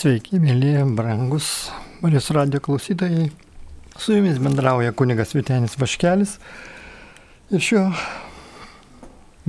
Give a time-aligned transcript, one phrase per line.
[0.00, 1.68] Sveiki, mėly, brangus
[2.00, 3.26] Marijos radio klausytojai.
[4.00, 6.38] Su jumis bendrauja kunigas Vitenis Vaškelis.
[7.52, 7.82] Ir šiuo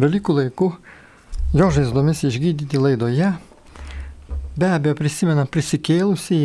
[0.03, 0.67] Velykų laiku
[1.55, 3.31] jo žaizdomis išgydyti laidoje
[4.59, 6.43] be abejo prisimena prisikėlusį,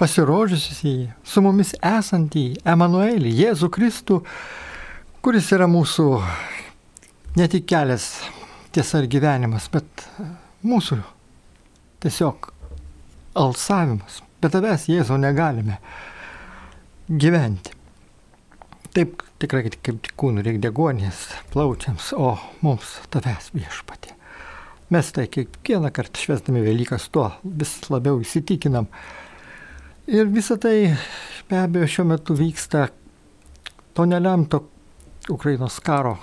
[0.00, 4.22] pasirodžiusį, su mumis esantį Emanuelį, Jėzų Kristų,
[5.20, 6.10] kuris yra mūsų
[7.36, 8.14] ne tik kelias
[8.72, 10.08] tiesa ir gyvenimas, bet
[10.64, 11.02] mūsų
[12.00, 12.56] tiesiog
[13.38, 14.22] alsavimas.
[14.42, 15.78] Bet tavęs, Jėzau, negalime
[17.08, 17.74] gyventi.
[18.94, 24.14] Taip tikrai kaip kūnų reikia degonės plaučiams, o mums tavęs viešpatė.
[24.90, 28.88] Mes tai kiekvieną kartą švesdami Velykas tuo vis labiau įsitikinam.
[30.08, 30.94] Ir visa tai
[31.50, 32.86] be abejo šiuo metu vyksta
[33.92, 34.62] to nelemto
[35.28, 36.16] Ukrainos karo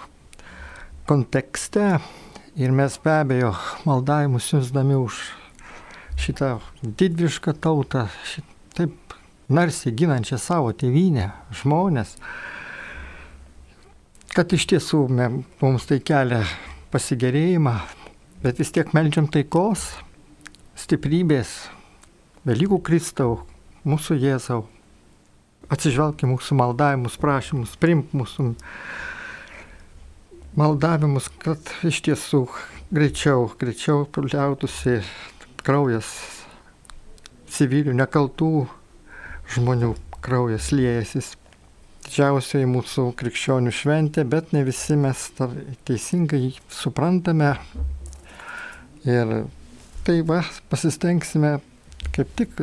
[1.06, 2.00] kontekste.
[2.58, 3.54] Ir mes be abejo
[3.86, 5.22] maldavimus siūsdami už
[6.20, 8.46] šitą didvišką tautą, šit,
[8.78, 9.16] taip
[9.52, 11.30] narsiai ginančią savo tėvynę,
[11.62, 12.16] žmonės,
[14.36, 15.06] kad iš tiesų
[15.62, 16.44] mums tai kelia
[16.94, 17.76] pasigerėjimą,
[18.44, 19.94] bet vis tiek melžiam taikos,
[20.80, 21.56] stiprybės,
[22.46, 23.40] Velykų Kristau,
[23.90, 24.60] mūsų Jėzau,
[25.74, 28.52] atsižvelk į mūsų maldavimus, prašymus, primk mūsų
[30.60, 32.44] maldavimus, kad iš tiesų
[32.94, 35.00] greičiau, greičiau liautųsi
[35.66, 36.10] kraujas
[37.56, 38.52] civilių, nekaltų
[39.56, 39.94] žmonių
[40.26, 41.34] kraujas liejasis.
[42.06, 45.26] Didžiausioji mūsų krikščionių šventė, bet ne visi mes
[45.88, 47.56] teisingai suprantame.
[49.10, 49.34] Ir
[50.06, 51.58] tai va, pasistengsime
[52.14, 52.62] kaip tik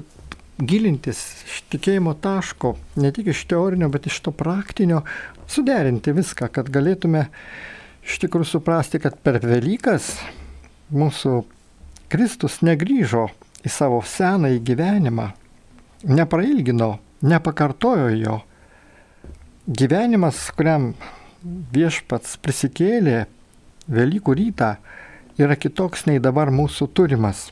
[0.62, 5.02] gilintis iš tikėjimo taško, ne tik iš teorinio, bet iš to praktinio,
[5.50, 7.26] suderinti viską, kad galėtume
[8.06, 10.14] iš tikrųjų suprasti, kad per Velykas
[10.94, 11.42] mūsų
[12.12, 13.30] Kristus negryžo
[13.64, 15.30] į savo senąjį gyvenimą,
[16.04, 18.34] neprailgino, nepakartojo jo.
[19.64, 20.90] Gyvenimas, kuriam
[21.72, 23.22] viešpats prisikėlė
[23.92, 24.74] Velykų rytą,
[25.40, 27.46] yra kitoks nei dabar mūsų turimas.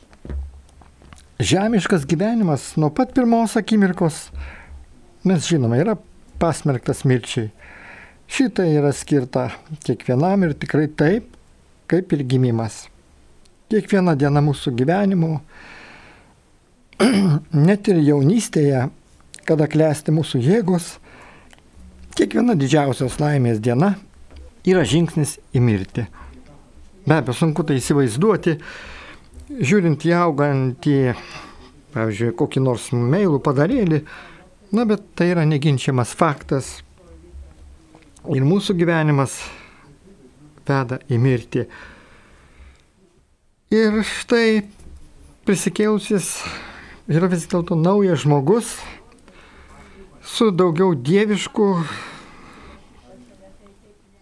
[1.41, 4.27] Žemiškas gyvenimas nuo pat pirmos akimirkos,
[5.25, 5.97] mes žinome, yra
[6.37, 7.49] pasmerktas mirčiai.
[8.29, 9.49] Šitai yra skirta
[9.81, 11.33] kiekvienam ir tikrai taip,
[11.89, 12.83] kaip ir gimimas
[13.71, 15.39] kiekviena diena mūsų gyvenimo,
[17.67, 18.87] net ir jaunystėje,
[19.47, 20.95] kada klesti mūsų jėgos,
[22.17, 23.95] kiekviena didžiausios laimės diena
[24.67, 26.05] yra žingsnis į mirtį.
[27.07, 28.57] Be abejo, sunku tai įsivaizduoti,
[29.57, 30.97] žiūrint į augantį,
[31.95, 34.03] pavyzdžiui, kokį nors meilų padarėlį,
[34.77, 36.77] na bet tai yra neginčiamas faktas.
[38.29, 39.39] Ir mūsų gyvenimas
[40.67, 41.65] veda į mirtį.
[43.71, 44.65] Ir štai
[45.47, 46.25] prisikėlusis
[47.07, 48.73] yra vis dėlto naujas žmogus
[50.27, 51.67] su daugiau dieviškų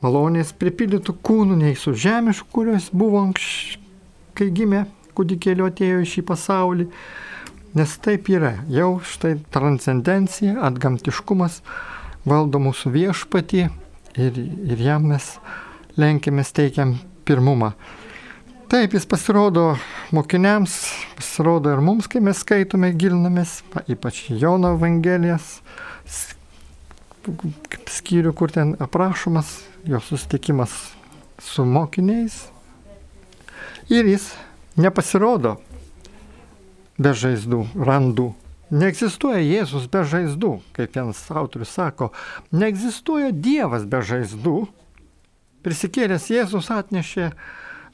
[0.05, 3.81] malonės pripildytų kūnų nei su žemišku, kurios buvo anksčiau,
[4.37, 4.83] kai gimė
[5.17, 6.85] kūdikėlio atėjo į šį pasaulį.
[7.73, 11.63] Nes taip yra, jau štai transcendencija, atgamtiškumas
[12.29, 15.31] valdo mūsų viešpatį ir, ir jam mes
[15.97, 17.73] lenkėmės teikiam pirmumą.
[18.69, 19.77] Taip, jis pasirodo
[20.13, 20.73] mokiniams,
[21.17, 25.47] pasirodo ir mums, kai mes skaitome, gilinamės, ypač Jono Evangelijas
[27.89, 29.55] skyrių, kur ten aprašomas
[29.89, 30.75] jo susitikimas
[31.41, 32.35] su mokiniais.
[33.89, 34.27] Ir jis
[34.77, 35.55] nepasirodo
[37.01, 38.27] be žaizdų, randų.
[38.69, 42.11] Neegzistuoja Jėzus be žaizdų, kaip vienas autorius sako,
[42.53, 44.59] neegzistuoja Dievas be žaizdų.
[45.65, 47.31] Prisikėlęs Jėzus atnešė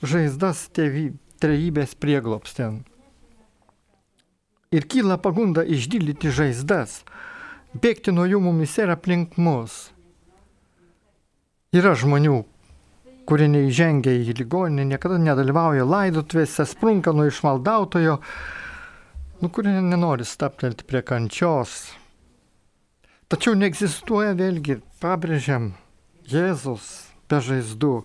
[0.09, 1.09] žaizdas tėvy,
[1.41, 2.83] trejybės prieglopsten.
[4.75, 7.03] Ir kyla pagunda išdildyti žaizdas,
[7.75, 9.75] bėgti nuo jų mumis ir aplink mus.
[11.75, 12.39] Yra žmonių,
[13.29, 18.19] kurie neįžengia į ligoninę, niekada nedalyvauja laidotuvėse, sprunka nuo išmaldautojo,
[19.41, 21.79] nu, kurie nenori staptelti prie kančios.
[23.31, 25.73] Tačiau neegzistuoja vėlgi, pabrėžiam,
[26.29, 26.85] Jėzus
[27.29, 27.95] be žaizdų.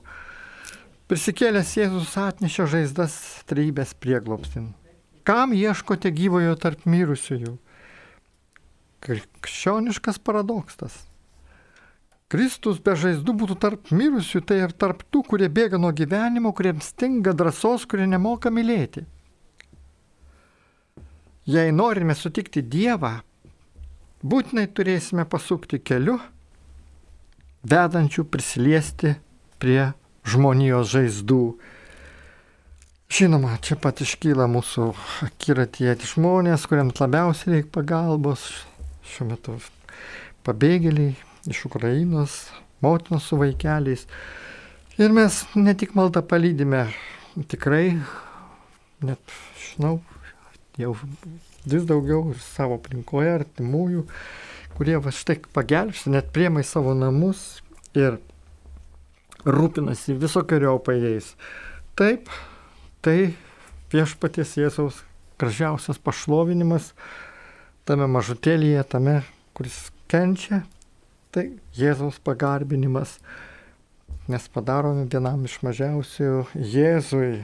[1.10, 3.14] Prisikėlęs Jėzus atnešė žaizdas
[3.50, 4.68] trybės prieglopstin.
[5.26, 7.56] Kam ieškote gyvojo tarp mirusiųjų?
[9.02, 11.00] Krikščioniškas paradoksas.
[12.30, 16.92] Kristus be žaizdų būtų tarp mirusių, tai ir tarp tų, kurie bėga nuo gyvenimo, kuriems
[16.94, 19.02] stinga drąsos, kurie nemoka mylėti.
[21.50, 23.16] Jei norime sutikti Dievą,
[24.22, 26.20] būtinai turėsime pasukti keliu,
[27.66, 29.18] vedančių prisiliesti
[29.58, 29.90] prie
[30.30, 31.42] žmonijos žaizdų.
[33.10, 34.92] Žinoma, čia pat iškyla mūsų
[35.26, 38.44] akiratyje žmonės, kuriems labiausiai reikia pagalbos.
[39.10, 39.56] Šiuo metu
[40.46, 41.16] pabėgėliai
[41.50, 42.36] iš Ukrainos,
[42.84, 44.06] motinos su vaikeliais.
[45.00, 46.84] Ir mes ne tik maldą palydime,
[47.50, 47.96] tikrai,
[49.02, 49.98] net, žinau,
[50.78, 50.94] jau
[51.64, 54.06] vis daugiau ir savo aplinkoje artimųjų,
[54.76, 57.60] kurie va štai pagelbsti, net priemai savo namus
[57.96, 58.20] ir
[59.44, 61.34] rūpinasi visokiojopai jais.
[61.98, 62.28] Taip,
[63.00, 63.32] Tai
[63.88, 64.98] viešpaties Jėzaus
[65.40, 66.90] gražiausias pašlovinimas
[67.88, 69.14] tame mažutėlyje, tame,
[69.56, 70.58] kuris kenčia,
[71.32, 71.46] tai
[71.78, 73.16] Jėzaus pagarbinimas.
[74.28, 76.28] Nes padarome vienam iš mažiausių
[76.60, 77.40] Jėzui,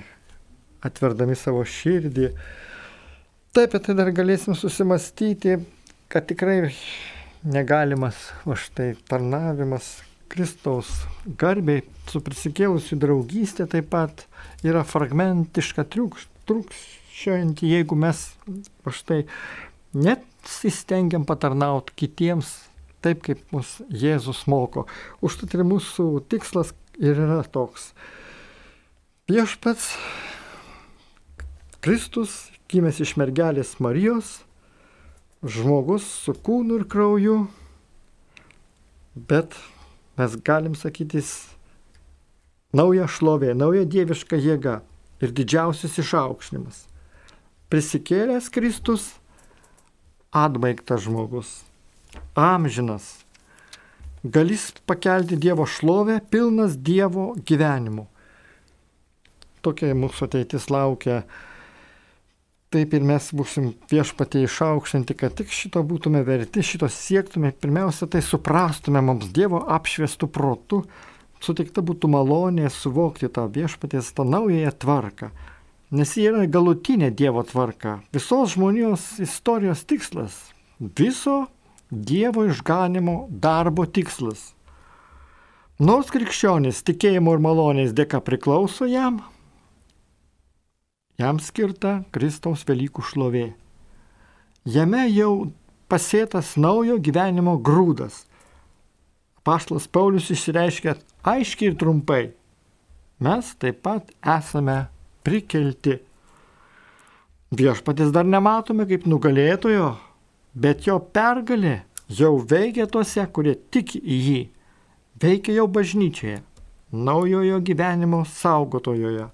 [0.84, 2.28] atverdami savo širdį.
[3.56, 5.56] Taip, apie tai dar galėsim susimastyti,
[6.12, 6.68] kad tikrai
[7.48, 9.94] negalimas už tai tarnavimas
[10.32, 10.90] Kristaus
[11.38, 14.26] garbiai su prisikėlusiu draugystė taip pat
[14.66, 18.22] yra fragmentiška trūkščiojanti, jeigu mes
[18.86, 19.24] štai
[19.96, 20.24] net
[20.66, 22.52] įstengiam patarnauti kitiems
[23.04, 24.86] taip, kaip mus Jėzus moko.
[25.24, 27.92] Užtat ir mūsų tikslas ir yra toks.
[29.30, 29.92] Viešpats
[31.82, 34.40] Kristus, gimęs iš mergelės Marijos,
[35.46, 37.36] žmogus su kūnu ir krauju,
[39.14, 39.54] bet
[40.16, 41.32] mes galim sakytis
[42.76, 44.80] nauja šlovė, nauja dieviška jėga
[45.22, 46.84] ir didžiausias išaukšnimas.
[47.72, 49.10] Prisikėlęs Kristus,
[50.30, 51.50] atbaigtas žmogus,
[52.38, 53.08] amžinas,
[54.22, 58.06] galės pakelti Dievo šlovę, pilnas Dievo gyvenimu.
[59.66, 61.24] Tokia mūsų ateitis laukia
[62.74, 68.22] taip ir mes būsim viešpatie išaukštinti, kad tik šito būtume verti, šito siektume, pirmiausia, tai
[68.24, 70.82] suprastume mums Dievo apšviestų protų,
[71.42, 75.30] suteikta būtų malonė suvokti tą viešpaties, tą naująją tvarką.
[75.94, 80.34] Nes ji yra galutinė Dievo tvarka, visos žmonijos istorijos tikslas,
[80.80, 81.44] viso
[81.90, 84.50] Dievo išganimo darbo tikslas.
[85.78, 89.20] Nors krikščionis tikėjimo ir malonės dėka priklauso jam,
[91.20, 93.46] jam skirta Kristaus Velykų šlovė.
[94.66, 95.50] Jame jau
[95.90, 98.24] pasėtas naujo gyvenimo grūdas.
[99.46, 102.24] Paštas Paulius išreiškia aiškiai ir trumpai.
[103.22, 104.88] Mes taip pat esame
[105.24, 106.00] prikelti.
[107.56, 109.94] Viešpatis dar nematome kaip nugalėtojo,
[110.52, 111.78] bet jo pergalė
[112.10, 114.42] jau veikia tuose, kurie tiki į jį.
[115.22, 116.42] Veikia jau bažnyčioje,
[116.92, 119.30] naujojo gyvenimo saugotojoje.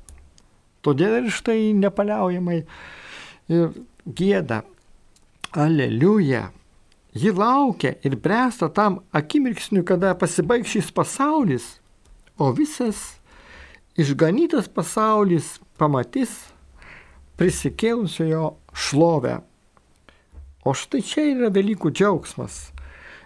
[0.83, 2.63] Todėl ir štai nepaliaujamai
[3.53, 3.71] ir
[4.07, 4.63] gėda.
[5.53, 6.49] Aleliuja.
[7.13, 11.67] Ji laukia ir bręsta tam akimirksniu, kada pasibaigs šis pasaulis,
[12.41, 13.21] o visas
[14.01, 16.33] išganytas pasaulis pamatys
[17.37, 19.41] prisikėlusiojo šlovę.
[20.65, 22.71] O štai čia yra Velykų džiaugsmas.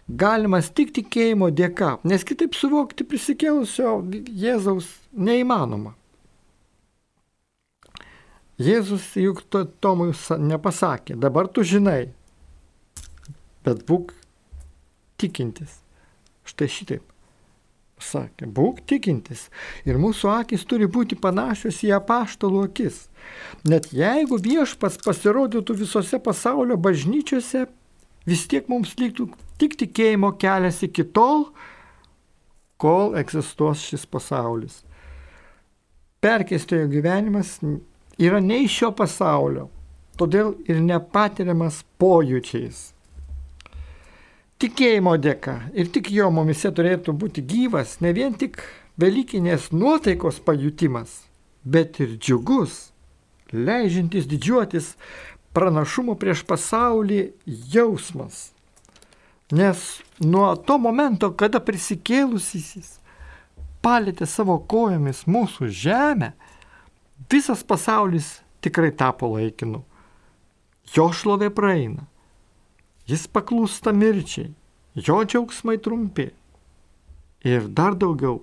[0.07, 5.95] Galimas tik tikėjimo dėka, nes kitaip suvokti prisikėlusio Jėzaus neįmanoma.
[8.57, 12.09] Jėzus juk to, Tomui nepasakė, dabar tu žinai,
[13.67, 14.15] bet būk
[15.21, 15.83] tikintis.
[16.47, 17.05] Štai šitaip.
[17.97, 19.47] Sakė, būk tikintis.
[19.89, 23.07] Ir mūsų akis turi būti panašios į apaštalų akis.
[23.65, 27.65] Net jeigu viešpats pasirodytų visose pasaulio bažnyčiose,
[28.29, 29.31] vis tiek mums liktų
[29.61, 31.49] tik tikėjimo kelias iki tol,
[32.77, 34.83] kol egzistuos šis pasaulis.
[36.21, 37.57] Perkeistojo gyvenimas
[38.19, 39.69] yra ne iš šio pasaulio,
[40.17, 42.91] todėl ir nepatiriamas pojūčiais.
[44.57, 48.63] Tikėjimo dėka ir tik jo mumise turėtų būti gyvas ne vien tik
[48.97, 51.27] Velykinės nuotaikos pajutimas,
[51.61, 52.95] bet ir džiugus,
[53.53, 54.95] leidžiantis didžiuotis
[55.53, 58.55] pranašumo prieš pasaulį jausmas.
[59.53, 59.83] Nes
[60.25, 62.97] nuo to momento, kada prisikėlusysis
[63.85, 66.33] palėtė savo kojomis mūsų žemę,
[67.31, 69.83] visas pasaulis tikrai tapo laikinu.
[70.95, 72.07] Jo šlovė praeina.
[73.07, 74.51] Jis paklūsta mirčiai,
[74.95, 76.31] jo džiaugsmai trumpi.
[77.47, 78.41] Ir dar daugiau,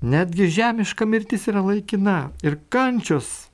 [0.00, 3.50] netgi žemiška mirtis yra laikina ir kančios,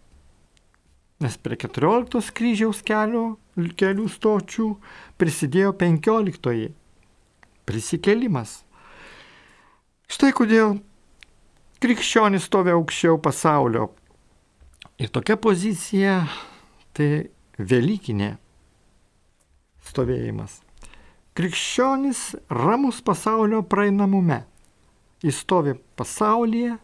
[1.18, 4.68] nes prie 14 kryžiaus kelio, kelių stočių
[5.18, 6.70] prisidėjo 15
[7.66, 8.60] prisikėlimas.
[10.10, 10.78] Štai kodėl
[11.82, 13.88] krikščionis stovi aukščiau pasaulio
[14.98, 16.20] Ir tokia pozicija
[16.94, 17.26] tai
[17.58, 18.34] Velykinė
[19.88, 20.60] stovėjimas.
[21.34, 22.20] Krikščionis
[22.50, 24.44] ramus pasaulio praeinamume.
[25.24, 26.76] Jis stovi pasaulyje,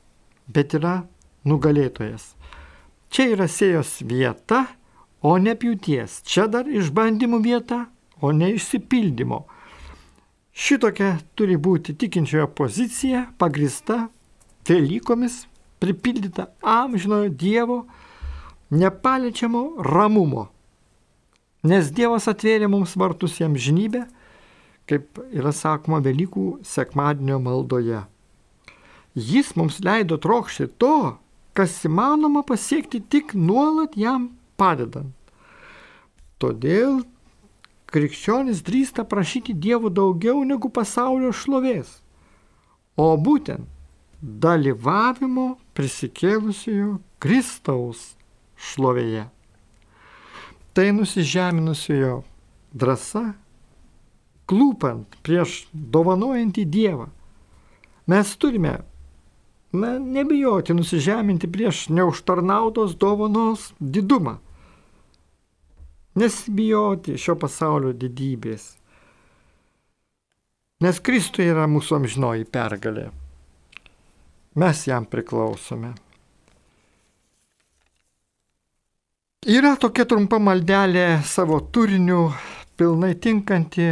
[0.51, 0.97] bet yra
[1.47, 2.33] nugalėtojas.
[3.11, 4.65] Čia yra sėjos vieta,
[5.23, 6.23] o ne pjūties.
[6.27, 7.85] Čia dar išbandymų vieta,
[8.19, 9.45] o ne išsipildymo.
[10.51, 14.09] Šitokia turi būti tikinčiojo pozicija, pagrista
[14.67, 15.45] Velykomis,
[15.81, 17.79] pripildyta amžinojo Dievo,
[18.71, 20.49] nepaliečiamo ramumo.
[21.67, 24.07] Nes Dievas atvėrė mums vartus jam žinybę,
[24.89, 28.05] kaip yra sakoma Velykų sekmadienio maldoje.
[29.15, 31.19] Jis mums leido trokšti to,
[31.53, 35.13] kas įmanoma pasiekti tik nuolat jam padedant.
[36.41, 37.03] Todėl
[37.91, 41.91] krikščionis drįsta prašyti Dievo daugiau negu pasaulio šlovės,
[42.97, 43.67] o būtent
[44.21, 48.15] dalyvavimo prisikėlusiojo Kristaus
[48.61, 49.27] šlovėje.
[50.77, 52.21] Tai nusižeminusiojo
[52.77, 53.25] drąsa,
[54.51, 57.09] klūpant prieš dovanojantį Dievą.
[58.11, 58.77] Mes turime,
[59.73, 64.39] na, nebijoti nusižeminti prieš neužtarnautos dovanos didumą.
[66.19, 68.75] Nesibijoti šio pasaulio didybės.
[70.81, 73.11] Nes Kristui yra mūsų amžinoji pergalė.
[74.55, 75.93] Mes jam priklausome.
[79.47, 82.33] Yra tokia trumpa maldelė savo turiniu,
[82.77, 83.87] pilnai tinkanti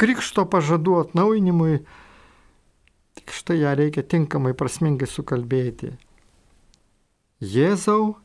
[0.00, 1.82] krikšto pažadų atnaujinimui.
[3.20, 5.92] Tik štai ją reikia tinkamai prasmingai sukalbėti.
[7.44, 8.16] Jėzau,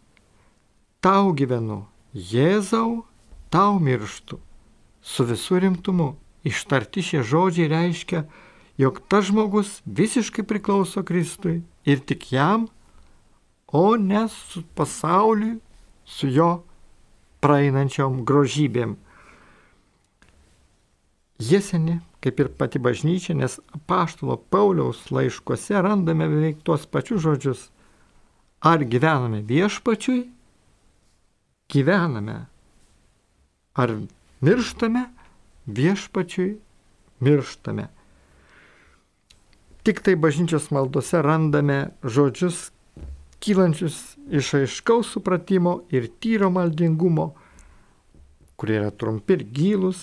[1.04, 1.84] tau gyvenu,
[2.16, 3.04] Jėzau,
[3.54, 4.40] tau mirštu.
[5.04, 6.16] Su visų rimtumu
[6.48, 8.24] ištarti šie žodžiai reiškia,
[8.78, 12.68] jog tas žmogus visiškai priklauso Kristui ir tik jam,
[13.68, 15.60] o ne su pasauliu
[16.06, 16.52] su jo
[17.44, 18.96] praeinančiom grožybėm.
[21.38, 27.68] Jie seni, kaip ir pati bažnyčia, nes paštalo Pauliaus laiškuose randame beveik tuos pačius žodžius.
[28.66, 30.24] Ar gyvename viešpačiui?
[31.70, 32.40] Gyvename.
[33.78, 33.94] Ar
[34.42, 35.04] mirštame?
[35.68, 36.56] Viešpačiui
[37.22, 37.92] mirštame.
[39.88, 42.58] Tik tai bažnyčios maldose randame žodžius
[43.40, 47.30] kylančius iš aiškaus supratimo ir tyro maldingumo,
[48.60, 50.02] kurie yra trumpi ir gilus,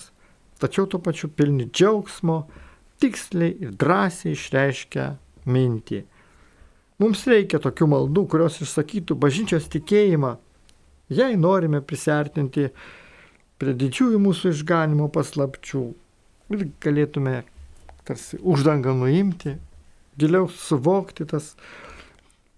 [0.57, 2.39] tačiau tuo pačiu pilni džiaugsmo,
[2.97, 5.05] tiksliai ir drąsiai išreiškia
[5.53, 6.01] mintį.
[7.05, 10.33] Mums reikia tokių maldų, kurios išsakytų bažnyčios tikėjimą,
[11.13, 12.71] jei norime prisartinti
[13.61, 15.85] prie didžiųjų mūsų išganimo paslapčių
[16.57, 17.43] ir galėtume
[18.09, 19.59] tarsi uždangą nuimti,
[20.19, 21.55] giliau suvokti tas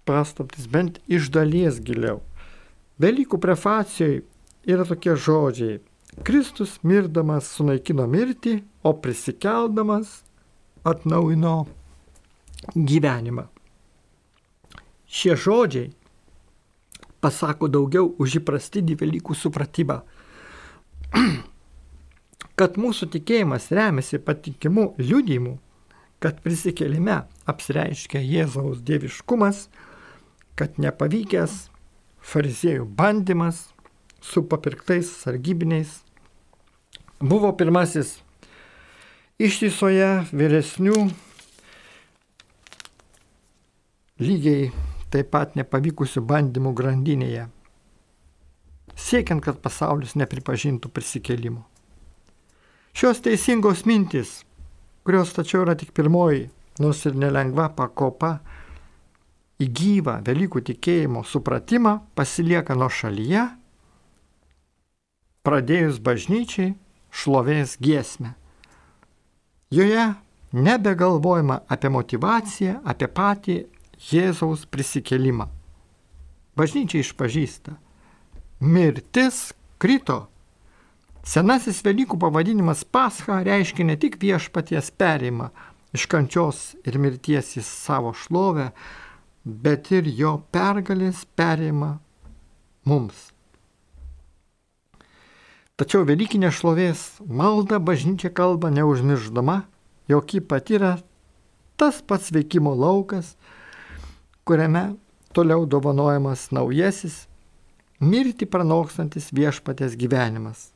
[0.06, 2.20] paslaptis bent iš dalies giliau.
[3.02, 4.22] Velykų prefacijoje
[4.66, 5.80] yra tokie žodžiai.
[6.24, 10.22] Kristus mirdamas sunaikino mirtį, o prisikeldamas
[10.86, 11.66] atnaujino
[12.72, 13.44] gyvenimą.
[15.06, 15.90] Šie žodžiai
[17.20, 20.00] pasako daugiau už įprastinį Velykų supratimą.
[22.56, 25.58] kad mūsų tikėjimas remiasi patikimu liudijimu,
[26.22, 29.66] kad prisikėlime apsireiškia Jėzaus dieviškumas,
[30.56, 31.66] kad nepavykęs
[32.26, 33.66] fariziejų bandymas
[34.24, 36.00] su papirktais sargybiniais
[37.20, 38.16] buvo pirmasis
[39.38, 40.96] ištisoje vyresnių
[44.20, 44.70] lygiai
[45.12, 47.46] taip pat nepavykusių bandymų grandinėje,
[48.96, 51.62] siekiant, kad pasaulis nepripažintų prisikėlimų.
[52.96, 54.40] Šios teisingos mintis,
[55.06, 56.48] kurios tačiau yra tik pirmoji,
[56.82, 58.40] nors ir nelengva pakopa,
[59.62, 63.46] į gyvą Velykų tikėjimo supratimą pasilieka nuo šalyje,
[65.46, 66.74] pradėjus bažnyčiai
[67.14, 68.34] šlovės giesmę.
[69.70, 70.10] Joje
[70.52, 73.56] nebegalvojama apie motivaciją, apie patį
[74.10, 75.48] Jėzaus prisikelimą.
[76.56, 77.76] Bažnyčia išpažįsta.
[78.60, 80.26] Mirtis krito.
[81.26, 85.48] Senasis Velykų pavadinimas Pascha reiškia ne tik viešpaties perimą
[85.96, 88.68] iš kančios ir mirties į savo šlovę,
[89.42, 91.96] bet ir jo pergalės perima
[92.86, 93.32] mums.
[95.76, 99.64] Tačiau Velykinė šlovės malda bažnyčia kalba neužmirždama,
[100.06, 100.92] jog ji pati yra
[101.76, 103.34] tas pats veikimo laukas,
[104.46, 104.94] kuriame
[105.34, 107.26] toliau dovanojamas naujasis,
[107.98, 110.75] mirti pranokstantis viešpatės gyvenimas.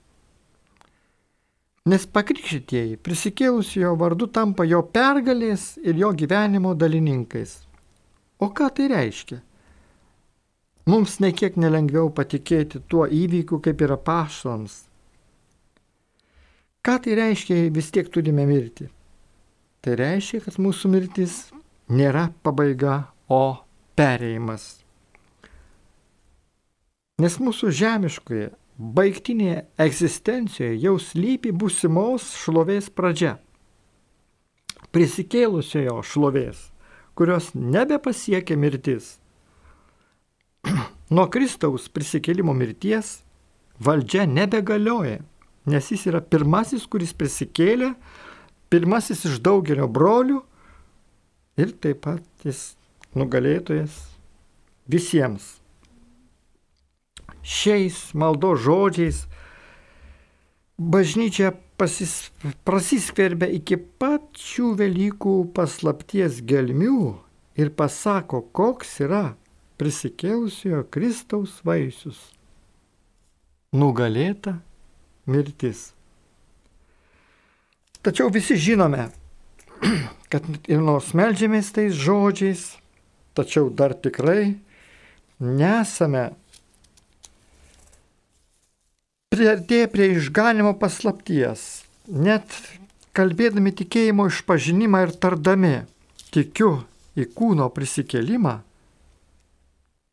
[1.88, 7.54] Nes pakrikštytieji prisikėlusi jo vardu tampa jo pergalės ir jo gyvenimo dalininkais.
[8.40, 9.38] O ką tai reiškia?
[10.90, 14.82] Mums nekiek nelengviau patikėti tuo įvykiu, kaip yra paštoms.
[16.84, 18.88] Ką tai reiškia, jei vis tiek turime mirti?
[19.80, 21.34] Tai reiškia, kad mūsų mirtis
[21.88, 23.60] nėra pabaiga, o
[23.96, 24.80] perėjimas.
[27.20, 33.36] Nes mūsų žemiškoje, baigtinėje egzistencijoje jau slypi būsimos šlovės pradžia.
[34.90, 36.70] Prisikėlusiojo šlovės,
[37.14, 39.18] kurios nebepasiekia mirtis.
[41.14, 43.18] Nuo Kristaus prisikėlimo mirties
[43.84, 45.20] valdžia nebegalioja,
[45.68, 47.92] nes jis yra pirmasis, kuris prisikėlė,
[48.72, 50.40] pirmasis iš daugelio brolių
[51.60, 52.70] ir taip pat jis
[53.12, 54.06] nugalėtojas
[54.88, 55.59] visiems.
[57.42, 59.24] Šiais maldo žodžiais
[60.80, 62.30] bažnyčia pasis,
[62.64, 67.14] prasiskverbia iki pačių Velykų paslapties gelmių
[67.60, 69.24] ir pasako, koks yra
[69.80, 72.20] prisikėlusiojo Kristaus vaisius
[73.72, 74.58] nugalėta
[75.30, 75.90] mirtis.
[78.02, 79.10] Tačiau visi žinome,
[80.32, 82.64] kad ir nors melžiamės tais žodžiais,
[83.36, 84.56] tačiau dar tikrai
[85.38, 86.30] nesame
[89.40, 92.44] priartėję prie išganimo paslapties, net
[93.16, 95.72] kalbėdami tikėjimo išpažinimą ir tardami,
[96.28, 96.74] tikiu
[97.16, 98.58] į kūno prisikėlimą,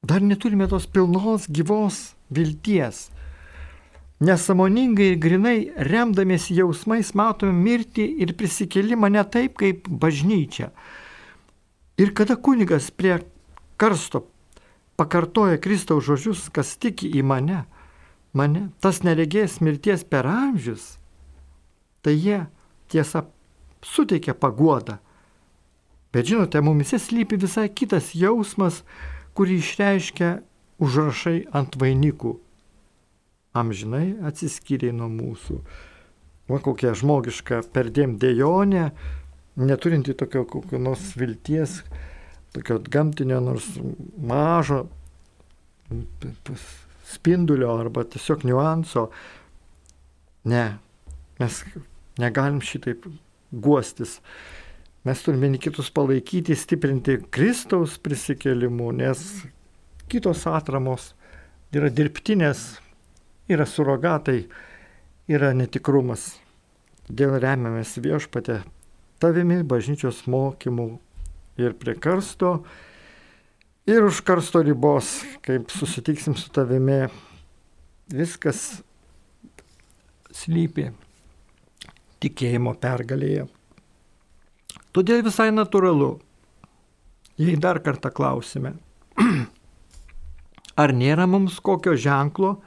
[0.07, 1.99] dar neturime tos pilnos gyvos
[2.31, 3.09] vilties
[4.17, 5.57] Nesamoningai ir grinai
[5.91, 10.71] remdamiesi jausmais matome mirtį ir prisikėlimą ne taip kaip bažnyčia.
[12.01, 13.19] Ir kada kunigas prie
[13.77, 14.23] karsto
[14.97, 17.67] pakartoja Kristaus žodžius, kas tiki į mane,
[18.33, 20.97] mane, tas neregės mirties per amžius,
[22.01, 22.45] tai jie
[22.91, 23.25] tiesa
[23.85, 24.97] suteikia paguodą.
[26.15, 28.81] Bet žinote, mumise slypi visai kitas jausmas,
[29.37, 30.31] kurį išreiškia
[30.81, 32.37] užrašai ant vainikų
[33.57, 35.59] amžinai atsiskyrė nuo mūsų.
[36.47, 38.89] Va kokia žmogiška perdėm dėjonė,
[39.59, 41.81] neturinti tokio kokio nors vilties,
[42.55, 43.67] tokio gamtinio nors
[44.17, 44.85] mažo
[47.07, 49.07] spindulio arba tiesiog niuanso.
[50.47, 50.65] Ne,
[51.39, 51.61] mes
[52.19, 53.05] negalim šitaip
[53.51, 54.17] guostis.
[55.07, 59.23] Mes turime vieni kitus palaikyti, stiprinti Kristaus prisikėlimu, nes
[60.11, 61.13] kitos atramos
[61.71, 62.65] yra dirbtinės
[63.47, 64.45] yra surogatai,
[65.31, 66.35] yra netikrumas.
[67.07, 68.61] Dėl remiamės viešpatė
[69.23, 70.89] tavimi bažnyčios mokymų
[71.61, 72.59] ir prie karsto,
[73.87, 77.07] ir už karsto ribos, kaip susitiksim su tavimi,
[78.11, 78.81] viskas
[80.35, 80.89] slypi
[82.21, 83.45] tikėjimo pergalėje.
[84.91, 86.17] Todėl visai natūralu,
[87.39, 88.73] jei dar kartą klausime,
[90.83, 92.57] ar nėra mums kokio ženklo,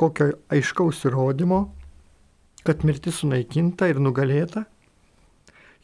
[0.00, 1.60] kokio aiškaus įrodymo,
[2.64, 4.64] kad mirtis sunaikinta ir nugalėta?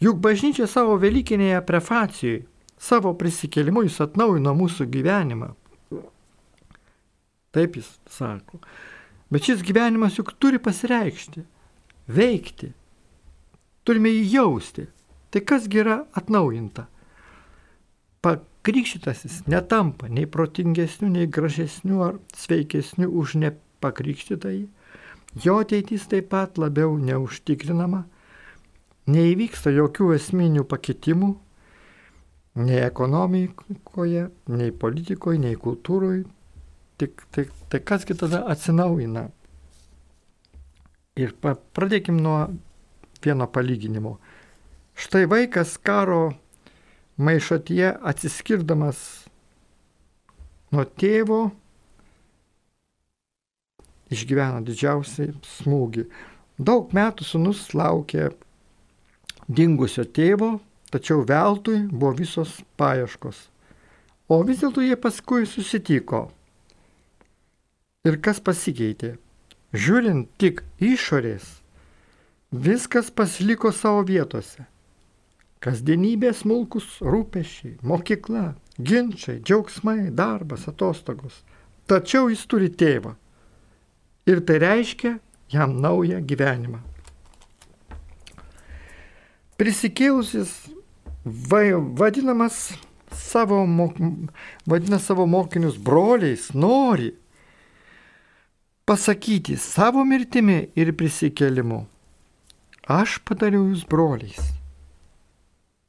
[0.01, 2.45] Juk bažnyčia savo Velykinėje prefacijoje,
[2.85, 5.53] savo prisikėlimu jis atnaujino mūsų gyvenimą.
[7.55, 8.59] Taip jis sako.
[9.33, 11.45] Bet šis gyvenimas juk turi pasireikšti,
[12.11, 12.73] veikti.
[13.85, 14.89] Turime jį jausti.
[15.31, 16.87] Tai kasgi yra atnaujinta?
[18.25, 23.51] Pakrikštytasis netampa nei protingesniu, nei gražesniu ar sveikesniu už ne
[23.85, 24.59] pakrikštytai,
[25.45, 28.05] jo ateitis taip pat labiau neužtikrinama,
[29.11, 31.35] neįvyksta jokių esminių pakitimų,
[32.55, 36.23] nei ekonomikoje, nei politikoje, nei kultūroje,
[37.01, 39.27] tik tai, tai kasgi tada atsinaujina.
[41.19, 41.35] Ir
[41.75, 42.39] pradėkim nuo
[43.23, 44.17] vieno palyginimo.
[44.95, 46.35] Štai vaikas karo
[47.19, 49.03] maišatyje atsiskirdamas
[50.75, 51.41] nuo tėvo
[54.15, 56.07] išgyveno didžiausią smūgį.
[56.59, 58.31] Daug metų sunus laukė
[59.49, 60.59] dingusio tėvo,
[60.95, 63.49] tačiau veltui buvo visos paieškos.
[64.31, 66.29] O vis dėlto jie paskui susitiko.
[68.07, 69.17] Ir kas pasikeitė?
[69.75, 71.49] Žiūrint tik išorės,
[72.53, 74.69] viskas pasiliko savo vietose.
[75.65, 81.41] Kasdienybė smulkus rūpešiai, mokykla, ginčiai, džiaugsmai, darbas, atostogos.
[81.91, 83.17] Tačiau jis turi tėvą
[84.31, 85.17] ir tai reiškia
[85.53, 86.81] jam naują gyvenimą.
[89.59, 90.55] Prisikėlusis
[91.25, 92.75] vadinamas
[93.13, 93.67] savo,
[94.67, 97.15] vadina savo mokinius broliais, nori
[98.85, 101.85] pasakyti savo mirtimi ir prisikėlimu.
[102.85, 104.53] Aš padariau jūs broliais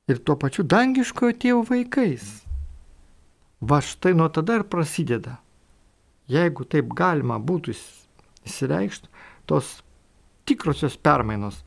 [0.08, 2.24] ir tuo pačiu dangiškojo tėvo vaikais.
[3.60, 5.40] Va štai nuo tada ir prasideda.
[6.32, 7.76] Jeigu taip galima būtų
[8.46, 9.12] įsireikštų
[9.50, 9.82] tos
[10.46, 11.60] tikrosios permainos.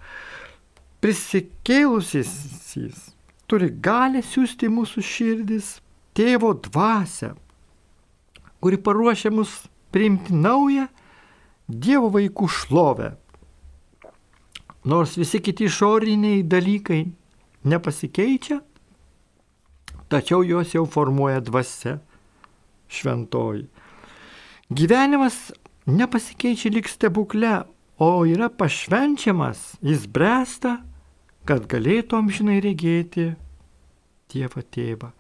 [1.03, 2.33] Prisikėlusis
[2.79, 3.18] jis
[3.49, 5.79] turi galę siūsti mūsų širdis
[6.17, 7.33] tėvo dvasę,
[8.61, 10.89] kuri paruošia mus priimti naują
[11.69, 13.11] Dievo vaikų šlovę.
[14.89, 17.03] Nors visi kiti išoriniai dalykai
[17.69, 18.63] nepasikeičia,
[20.09, 21.99] tačiau juos jau formuoja dvasia
[22.89, 23.67] šventoji.
[24.73, 25.51] Gyvenimas
[25.85, 27.67] nepasikeičia lik stebukle,
[28.01, 30.79] o yra pašvenčiamas, jis bręsta,
[31.49, 33.31] kad galėtų amžinai regėti
[34.29, 35.15] Dievą tėvą.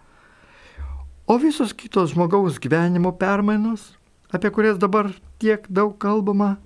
[1.28, 3.94] O visos kitos žmogaus gyvenimo permainos,
[4.28, 5.08] apie kurias dabar
[5.40, 6.58] tiek daug kalbama,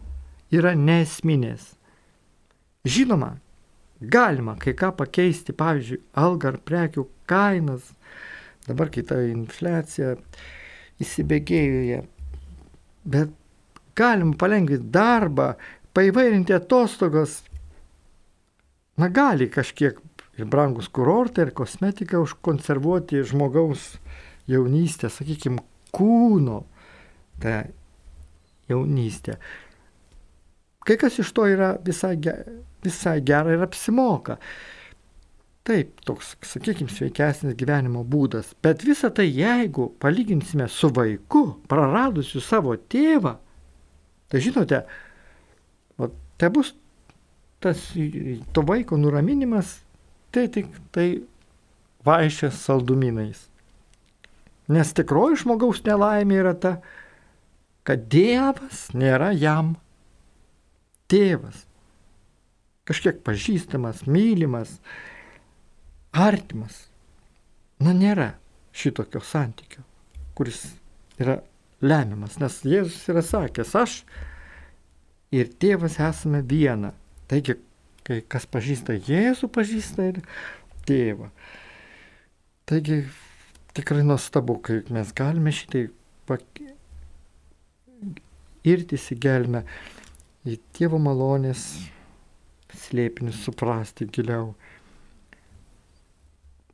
[0.51, 1.77] yra nesminės.
[2.83, 3.37] Žinoma,
[4.03, 7.93] galima kai ką pakeisti, pavyzdžiui, algą ar prekių kainas,
[8.67, 10.17] dabar kai ta infliacija
[11.03, 12.03] įsibėgėjoje,
[13.15, 13.31] bet
[13.99, 15.53] galim palengvinti darbą,
[15.95, 17.41] paivairinti atostogas.
[19.01, 19.99] Na gali kažkiek
[20.39, 23.95] ir brangus kurortai, ir kosmetika užkonservuoti žmogaus
[24.51, 26.63] jaunystę, sakykime, kūno
[27.43, 27.63] tą
[28.69, 29.39] jaunystę.
[30.83, 32.17] Kai kas iš to yra visai,
[32.83, 34.39] visai gera ir apsimoka.
[35.63, 38.51] Taip, toks, sakykime, sveikesnis gyvenimo būdas.
[38.65, 43.37] Bet visą tai, jeigu palyginsime su vaiku, praradusiu savo tėvą,
[44.33, 44.83] tai žinote,
[46.03, 46.73] o tai bus
[47.63, 47.85] tas
[48.53, 49.79] to vaiko nuraminimas,
[50.35, 51.23] tai tik tai
[52.07, 53.47] vaišės saldumynais.
[54.73, 56.77] Nes tikroji žmogaus nelaimė yra ta,
[57.87, 59.75] kad Dievas nėra jam
[61.11, 61.67] tėvas.
[62.89, 64.79] Kažkiek pažįstamas, mylimas,
[66.13, 66.89] artimas.
[67.83, 68.33] Na nėra
[68.75, 69.83] šitokio santykio,
[70.39, 70.65] kuris
[71.21, 71.41] yra
[71.83, 73.97] lemiamas, nes Jėzus yra sakęs, aš
[75.35, 76.93] ir tėvas esame viena.
[77.31, 77.57] Taigi,
[78.07, 80.23] kai kas pažįsta Jėzų, pažįsta ir
[80.89, 81.31] tėvą.
[82.69, 83.03] Taigi,
[83.77, 85.89] tikrai nuostabu, kai mes galime šitai
[88.67, 89.65] irtis į gelmę,
[90.47, 91.65] į tėvo malonės
[92.83, 94.53] slėpinius suprasti giliau.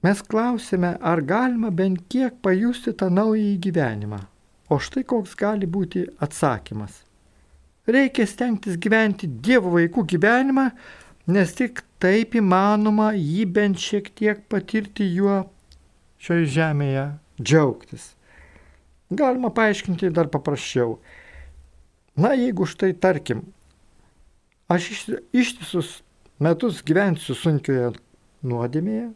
[0.04, 4.20] Mes klausime, ar galima bent kiek pajusti tą naująjį gyvenimą.
[4.70, 7.07] O štai koks gali būti atsakymas.
[7.88, 10.66] Reikia stengtis gyventi Dievo vaikų gyvenimą,
[11.32, 15.46] nes tik taip įmanoma jį bent šiek tiek patirti juo
[16.20, 17.06] šioje žemėje,
[17.40, 18.10] džiaugtis.
[19.08, 20.98] Galima paaiškinti dar paprasčiau.
[22.18, 23.46] Na, jeigu štai tarkim,
[24.68, 24.90] aš
[25.32, 26.02] ištisus
[26.42, 27.94] metus gyvensiu sunkioje
[28.44, 29.06] nuodėmėje,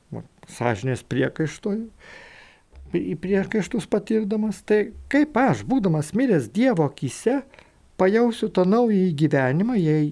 [0.57, 1.91] sąžinės priekaištojų,
[2.93, 7.43] į priekaištus patirdamas, tai kaip aš, būdamas miręs Dievo akise,
[8.03, 10.11] pajausiu tą naują gyvenimą, jei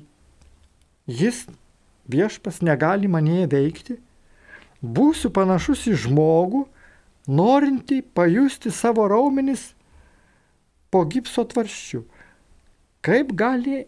[1.09, 1.47] jis
[2.07, 3.97] viešpas negali mane veikti,
[4.83, 6.65] būsiu panašus į žmogų,
[7.27, 9.73] norinti pajusti savo raumenis
[10.91, 12.05] po gipso tvarščių.
[13.03, 13.85] Kaip gali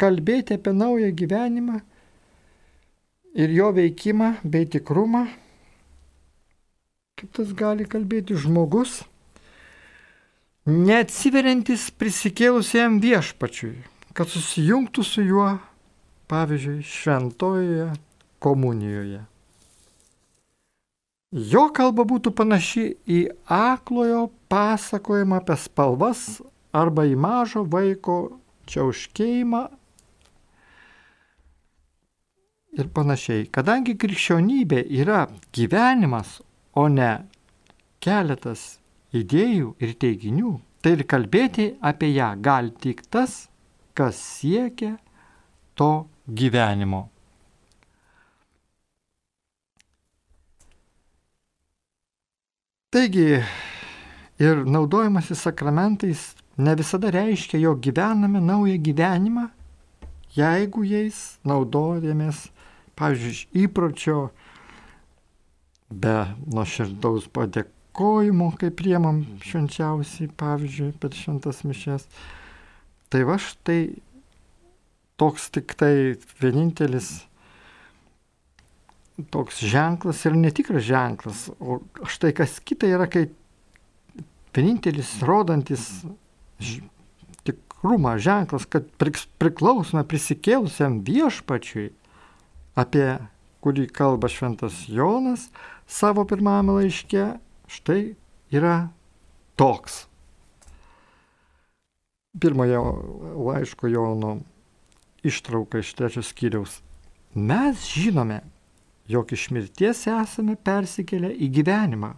[0.00, 1.80] kalbėti apie naują gyvenimą
[3.34, 5.26] ir jo veikimą bei tikrumą,
[7.18, 9.02] kaip tas gali kalbėti žmogus,
[10.70, 13.74] neatsiveriantis prisikėlusiam viešpačiui,
[14.16, 15.48] kad susijungtų su juo,
[16.30, 17.90] pavyzdžiui, šventojoje
[18.42, 19.24] komunijoje.
[21.30, 23.20] Jo kalba būtų panaši į
[23.54, 26.24] aklojo pasakojimą apie spalvas
[26.74, 28.16] arba į mažo vaiko
[28.70, 29.62] čiauškėjimą
[32.78, 33.46] ir panašiai.
[33.46, 36.40] Kadangi krikščionybė yra gyvenimas,
[36.74, 37.12] o ne
[38.02, 38.79] keletas
[39.16, 43.48] idėjų ir teiginių, tai ir kalbėti apie ją gali tik tas,
[43.94, 44.96] kas siekia
[45.74, 47.08] to gyvenimo.
[52.90, 53.38] Taigi
[54.42, 59.46] ir naudojimasis sakramentais ne visada reiškia, jog gyvename naują gyvenimą,
[60.34, 62.48] jeigu jais naudojamės
[63.00, 64.18] pavyzdžiui, įpročio,
[65.90, 66.16] be
[66.52, 67.26] nuoširdaus
[67.90, 72.06] padėkojimo, kai priemam švenčiausiai, pavyzdžiui, per šventas mišes.
[73.10, 73.96] Tai va štai
[75.18, 77.26] toks tik tai vienintelis
[79.30, 83.28] toks ženklas ir netikras ženklas, o štai kas kita yra, kai
[84.54, 86.04] vienintelis rodantis
[87.44, 91.90] tikrumą ženklas, kad priklausome prisikėlusiam viešpačiui,
[92.80, 93.18] apie
[93.60, 95.50] kurį kalba šventas Jonas
[95.86, 97.36] savo pirmame laiške,
[97.70, 98.14] štai
[98.50, 98.90] yra
[99.56, 100.06] toks.
[102.40, 102.82] Pirmojo
[103.46, 104.38] laiško Jono
[105.22, 106.80] ištrauka iš trečios skyriaus.
[107.34, 108.40] Mes žinome,
[109.08, 112.14] jog iš mirties esame persikėlę į gyvenimą,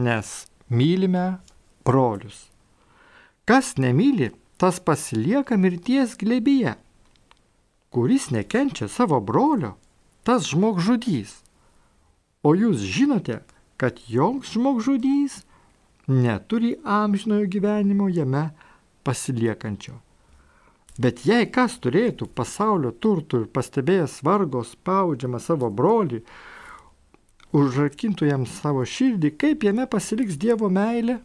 [0.00, 1.40] nes mylime
[1.84, 2.46] brolius.
[3.48, 4.30] Kas nemyli,
[4.60, 6.76] tas pasilieka mirties glėbyje.
[7.88, 9.76] Kuris nekenčia savo brolio,
[10.24, 11.38] tas žmogžudys.
[12.44, 13.40] O jūs žinote,
[13.78, 15.42] kad joks žmogžudys
[16.08, 18.50] neturi amžinojo gyvenimo jame
[19.06, 19.94] pasiliekančio.
[20.98, 26.24] Bet jei kas turėtų pasaulio turtų ir pastebėjęs vargo spaudžiamą savo brolį,
[27.54, 31.20] užrakintų jam savo širdį, kaip jame pasiliks Dievo meilė?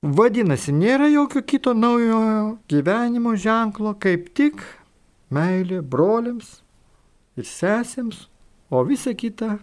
[0.00, 4.62] Vadinasi, nėra jokio kito naujojo gyvenimo ženklo, kaip tik
[5.28, 6.62] meilė broliams
[7.36, 8.24] ir sesėms,
[8.72, 9.58] o visa kita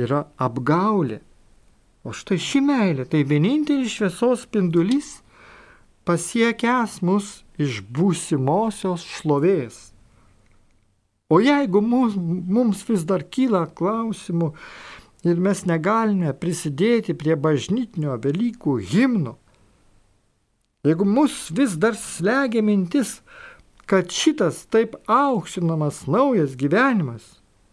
[0.00, 1.20] yra apgaulė.
[2.02, 5.20] O štai ši meilė tai vienintelis šviesos spindulys
[6.08, 9.92] pasiekęs mus iš būsimosios šlovės.
[11.32, 14.50] O jeigu mums, mums vis dar kyla klausimų
[15.24, 19.36] ir mes negalime prisidėti prie bažnytinio Velykų himno,
[20.84, 23.20] jeigu mus vis dar slegia mintis,
[23.86, 27.22] kad šitas taip aukštinamas naujas gyvenimas,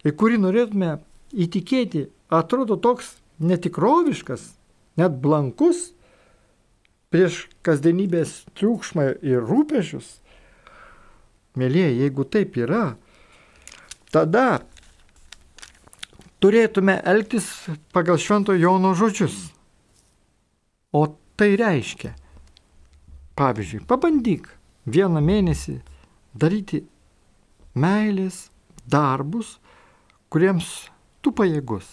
[0.06, 0.96] į kurį norėtume
[1.34, 4.44] įtikėti, atrodo toks netikroviškas,
[5.00, 5.92] net blankus,
[7.10, 10.20] prieš kasdienybės triukšmą ir rūpešius,
[11.60, 12.84] mėlyje, jeigu taip yra,
[14.14, 14.62] tada
[16.44, 17.48] turėtume elgtis
[17.94, 19.50] pagal Švento Jono žodžius.
[20.96, 21.06] O
[21.38, 22.14] tai reiškia,
[23.38, 24.48] pavyzdžiui, pabandyk
[24.90, 25.80] vieną mėnesį
[26.34, 26.84] daryti
[27.78, 28.48] meilės
[28.90, 29.58] darbus,
[30.34, 30.90] kuriems
[31.30, 31.86] tu pajėgus.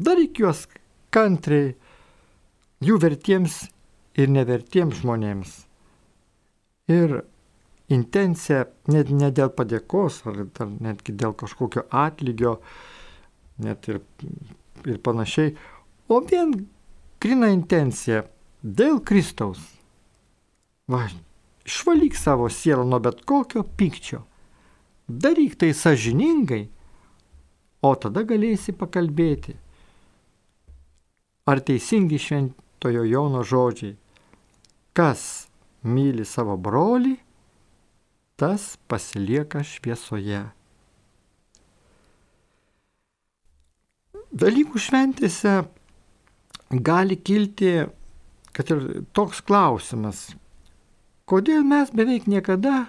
[0.00, 0.64] Daryk juos
[1.12, 1.74] kantriai,
[2.84, 3.66] jų vertiems
[4.16, 5.52] ir nevertiems žmonėms.
[6.88, 7.18] Ir
[7.92, 12.58] intencija net ne dėl padėkos, ar, ar netgi dėl kažkokio atlygio,
[13.60, 14.00] net ir,
[14.86, 15.52] ir panašiai,
[16.08, 16.54] o vien
[17.20, 18.24] grina intencija
[18.62, 19.60] dėl Kristaus.
[20.88, 21.06] Va,
[21.66, 24.22] išvalyk savo sielą nuo bet kokio pykčio.
[25.06, 26.66] Daryk tai sažiningai,
[27.86, 29.54] o tada galėsi pakalbėti.
[31.46, 33.94] Ar teisingi šventojo Jono žodžiai?
[34.96, 35.46] Kas
[35.86, 37.14] myli savo brolį,
[38.40, 40.42] tas pasilieka šviesoje.
[44.36, 45.52] Dalykų šventėse
[46.84, 47.86] gali kilti,
[48.52, 48.82] kad ir
[49.16, 50.26] toks klausimas,
[51.30, 52.84] kodėl mes beveik niekada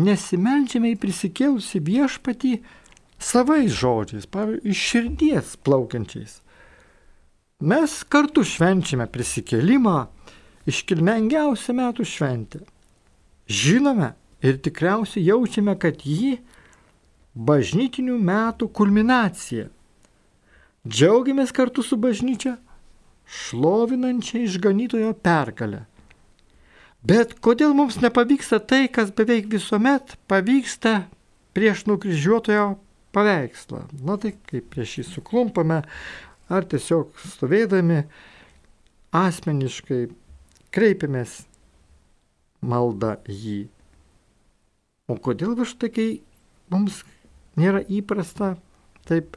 [0.00, 2.54] nesimeldžiame į prisikėlusi viešpatį
[3.24, 6.40] savais žodžiais, pavyzdžiui, iš širdies plaukiančiais.
[7.62, 9.98] Mes kartu švenčiame prisikėlimą,
[10.66, 12.62] iškilmengiausia metų šventė.
[13.46, 16.40] Žinome ir tikriausiai jaučiame, kad ji
[17.34, 19.68] bažnytinių metų kulminacija.
[20.82, 22.56] Džiaugiamės kartu su bažnyčia,
[23.22, 25.84] šlovinančia išganytojo pergalę.
[27.02, 31.04] Bet kodėl mums nepavyksta tai, kas beveik visuomet pavyksta
[31.54, 32.66] prieš nukryžiuotojo
[33.14, 33.84] paveikslą?
[34.04, 35.82] Na tai kaip prieš jį suklumpame,
[36.52, 38.02] ar tiesiog stovėdami
[39.16, 40.02] asmeniškai
[40.72, 41.42] kreipiamės
[42.62, 43.66] maldą jį.
[45.10, 46.08] O kodėl va štai, kai
[46.72, 47.02] mums
[47.58, 48.54] nėra įprasta
[49.08, 49.36] taip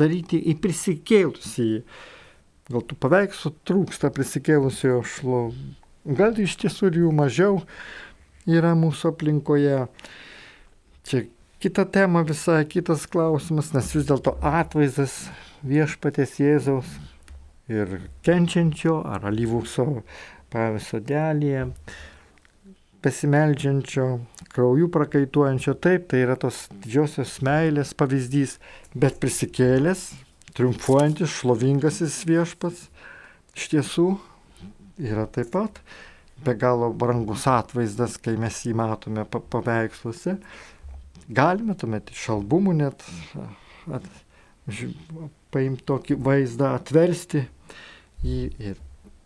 [0.00, 1.70] daryti į prisikėlusį.
[2.72, 5.42] Gal tų paveikslų trūksta prisikėlusio šlo.
[6.06, 7.60] Gal iš tiesų ir jų mažiau
[8.48, 9.82] yra mūsų aplinkoje.
[11.06, 11.24] Čia
[11.62, 15.12] kita tema visai kitas klausimas, nes vis dėlto atvaizdas
[15.62, 16.88] viešpatės Jėzaus
[17.70, 19.84] ir kenčiančio ar alyvūkso
[20.50, 21.62] pavyzdžiui, sodelėje,
[23.02, 24.06] besimeldžiančio,
[24.52, 28.58] kraujų prakaituojančio, taip, tai yra tos didžiosios meilės pavyzdys,
[28.98, 30.08] bet prisikėlęs,
[30.58, 32.88] triumfuojantis, šlovingasis viešpats,
[33.54, 34.08] iš tiesų
[34.98, 35.78] yra taip pat
[36.42, 40.40] be galo brangus atvaizdas, kai mes jį matome paveiksluose.
[41.32, 43.04] Galime tuomet iš albumų net
[43.92, 44.06] at,
[45.52, 47.44] paimti tokį vaizdą, atversti
[48.22, 48.80] jį ir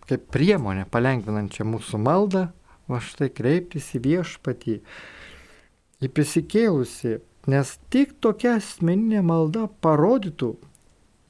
[0.07, 2.46] kaip priemonę palengvinančią mūsų maldą,
[2.87, 4.77] va štai kreiptis į viešpatį,
[6.03, 7.16] į prisikėlusi,
[7.51, 10.55] nes tik tokia asmeninė malda parodytų,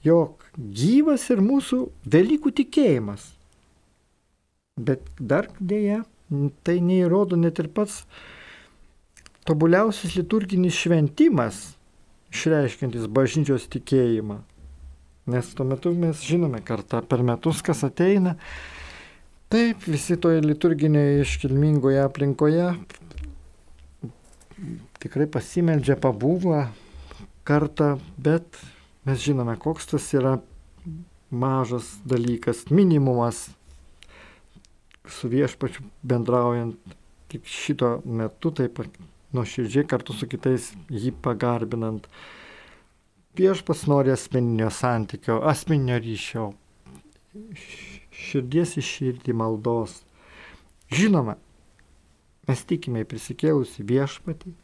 [0.05, 1.81] jog gyvas ir mūsų
[2.12, 3.33] Velykų tikėjimas.
[4.77, 6.03] Bet dar dėja,
[6.66, 8.03] tai neįrodo net ir pats
[9.46, 11.62] tobuliausias liturginis šventimas,
[12.35, 14.40] išreiškintis bažnyčios tikėjimą.
[15.32, 18.37] Nes tuo metu mes žinome kartą per metus, kas ateina.
[19.50, 22.70] Taip, visi toje liturginėje iškilmingoje aplinkoje
[25.02, 26.66] tikrai pasimeldžia pabūvą
[27.46, 28.59] kartą, bet
[29.06, 30.37] mes žinome, koks tas yra
[31.30, 33.46] mažas dalykas, minimumas
[35.06, 36.96] su viešpačiu bendraujant
[37.30, 38.80] tik šito metu, taip
[39.34, 42.06] nuoširdžiai kartu su kitais jį pagarbinant.
[43.36, 46.46] Viešpas nori asmeninio santykio, asmeninio ryšio,
[48.16, 49.98] širdies iš širdį maldos.
[50.92, 51.36] Žinoma,
[52.48, 54.54] mes tikime į prisikėlusi viešpatį,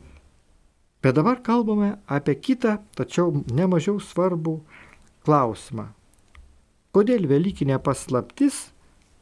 [1.03, 4.61] bet dabar kalbame apie kitą, tačiau nemažiau svarbų
[5.27, 5.91] klausimą.
[6.93, 8.69] Kodėl Velykinė paslaptis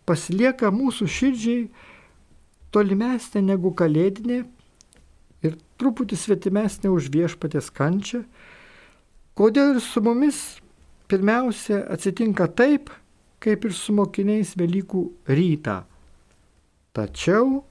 [0.07, 1.68] pasilieka mūsų širdžiai
[2.74, 4.42] tolimesnė negu kalėdinė
[5.81, 8.23] truputį svetimesnė už viešpatės kančią?
[9.35, 10.61] Kodėl ir su mumis
[11.11, 12.90] pirmiausia atsitinka taip,
[13.40, 15.81] kaip ir su mokiniais Velykų rytą.
[16.93, 17.62] Tačiau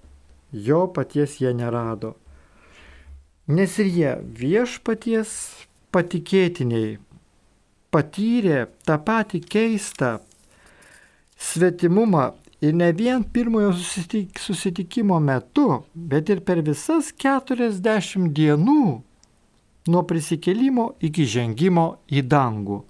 [0.52, 2.16] jo paties jie nerado.
[3.50, 5.36] Nes ir jie viešpaties
[5.94, 6.98] patikėtiniai
[7.94, 10.12] patyrė tą patį keistą
[11.40, 12.30] svetimumą
[12.62, 18.84] ir ne vien pirmojo susitik susitikimo metu, bet ir per visas 40 dienų
[19.90, 22.84] nuo prisikėlimo iki žengimo į dangų.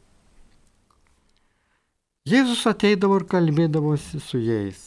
[2.29, 4.82] Jėzus ateidavo ir kalbėdavosi su jais.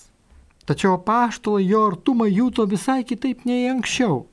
[0.68, 4.27] Tačiau paštolai jo artumą jūto visai kitaip nei anksčiau.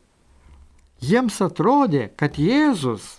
[1.01, 3.15] Jiems atrodė, kad Jėzus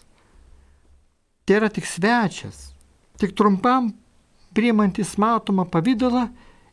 [1.48, 2.70] tai yra tik svečias,
[3.18, 3.88] tik trumpam
[4.54, 6.28] priimantis matomą pavydalą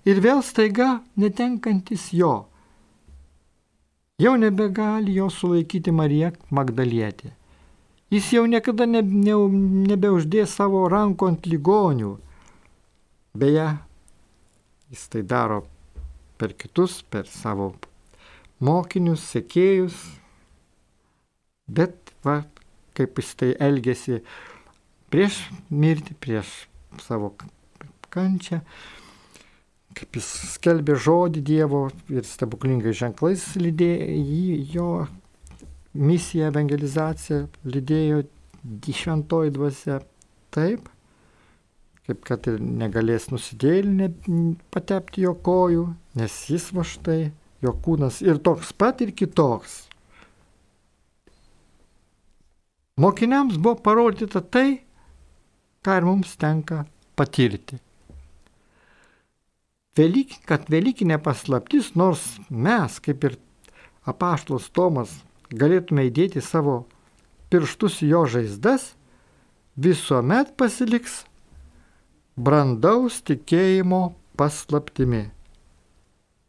[0.08, 2.48] ir vėl staiga netenkantis jo.
[4.17, 7.34] Jau nebegali jo sulaikyti Marija Magdalietė.
[8.10, 9.36] Jis jau niekada ne, ne,
[9.91, 12.15] nebeuždės savo rankų ant ligonių
[13.38, 13.67] Beje,
[14.89, 15.60] jis tai daro
[16.41, 17.67] per kitus, per savo
[18.63, 19.98] mokinius, sekėjus,
[21.70, 22.39] bet va,
[22.98, 24.24] kaip jis tai elgesi
[25.13, 26.56] prieš mirtį, prieš
[27.04, 27.36] savo
[28.10, 28.63] kančią,
[29.98, 34.92] kaip jis skelbė žodį Dievo ir stebuklingai ženklais lydėjo jį, jo
[35.98, 38.22] misiją, evangelizaciją lydėjo
[39.00, 40.00] šventoji dvasia.
[40.54, 40.88] Taip,
[42.08, 44.08] kaip kad ir negalės nusidėlinė
[44.74, 45.84] patepti jo kojų,
[46.18, 47.20] nes jis va štai,
[47.62, 49.84] jo kūnas ir toks pat ir kitoks.
[52.98, 54.80] Mokiniams buvo parodyta tai,
[55.86, 56.86] ką ir mums tenka
[57.20, 57.78] patirti.
[59.98, 63.38] Velyk, kad Velykinė paslaptis, nors mes, kaip ir
[64.06, 65.10] apaštlos Tomas,
[65.50, 66.84] galėtume įdėti savo
[67.50, 68.92] pirštus jo žaizdas,
[69.78, 71.24] visuomet pasiliks
[72.38, 75.28] brandaus tikėjimo paslaptimi.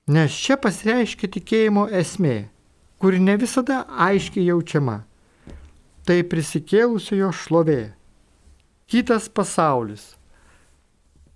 [0.08, 2.48] Nes čia pasireiškia tikėjimo esmė,
[3.00, 5.02] kuri ne visada aiškiai jaučiama.
[6.08, 7.92] Tai prisikėlusiojo šlovė.
[8.88, 10.14] Kitas pasaulis.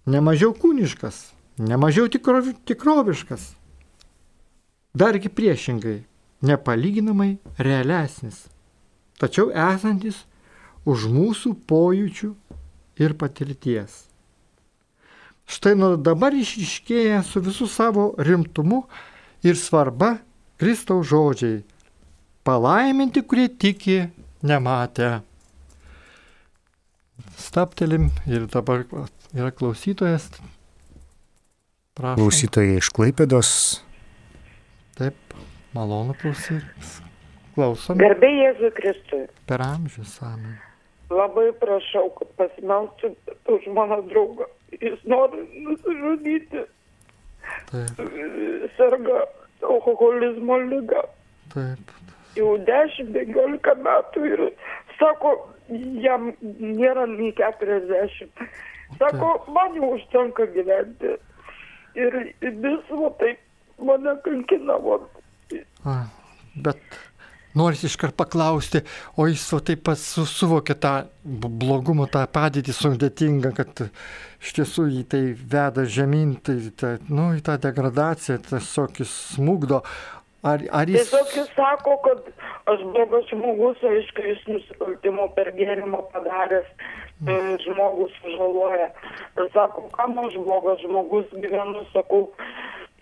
[0.09, 3.53] Nemažiau kūniškas, nemažiau tikro, tikroviškas.
[4.95, 6.03] Dargi priešingai,
[6.45, 8.45] nepalyginamai realesnis,
[9.21, 10.25] tačiau esantis
[10.85, 12.33] už mūsų pojūčių
[13.01, 14.03] ir patirties.
[15.49, 18.85] Štai nuo dabar išriškėja su visų savo rimtumu
[19.45, 20.17] ir svarba
[20.61, 21.63] Kristaus žodžiai.
[22.47, 24.09] Palaiminti, kurie tiki,
[24.43, 25.21] nematę.
[27.39, 28.85] Staptelim ir dabar
[29.35, 30.29] yra klausytojas.
[31.93, 32.23] Prašom.
[32.23, 33.49] Klausytojai iš Klaipėdos.
[34.97, 35.37] Taip,
[35.77, 36.99] malonu klausytis.
[37.53, 37.99] Klausom.
[38.01, 39.27] Garbė Jėzui Kristui.
[39.49, 40.57] Per amžius, amen.
[41.13, 43.13] Labai prašau, kad pasimelstų
[43.53, 44.49] už mano draugą
[44.81, 46.65] jis nori nusižudyti.
[47.71, 48.01] Taip.
[48.77, 49.25] Serga
[49.69, 51.03] alkoholizmo lyga.
[51.53, 51.93] Taip.
[52.37, 54.45] Jau 10-15 metų ir
[54.97, 55.35] sako,
[56.01, 58.33] jam nėra nei 40.
[58.97, 59.53] Sako, Taip.
[59.53, 61.19] man jau užtenka gyventi.
[61.99, 63.41] Ir vis va taip
[63.83, 64.79] mane kankina.
[64.83, 65.01] Va.
[66.55, 67.01] Bet
[67.55, 68.81] Noris iškart paklausti,
[69.21, 70.93] o jis o taip pat su, suvokė tą
[71.25, 73.83] blogumą, tą padėtį sudėtingą, kad
[74.41, 79.83] iš tiesų jį tai veda žemyn, tai, tai nu, į tą degradaciją, tiesiog jis smūgdo.
[80.43, 81.13] Ar, ar jis...
[81.13, 82.25] Tiesiog jis sako, kad
[82.73, 86.73] aš blogas žmogus, aišku, jis nusikaltimo per gėrimą padaręs,
[87.23, 87.57] mm.
[87.65, 88.91] žmogus sužaloja.
[89.55, 92.27] Sako, kam aš blogas žmogus gyvenu, sakau,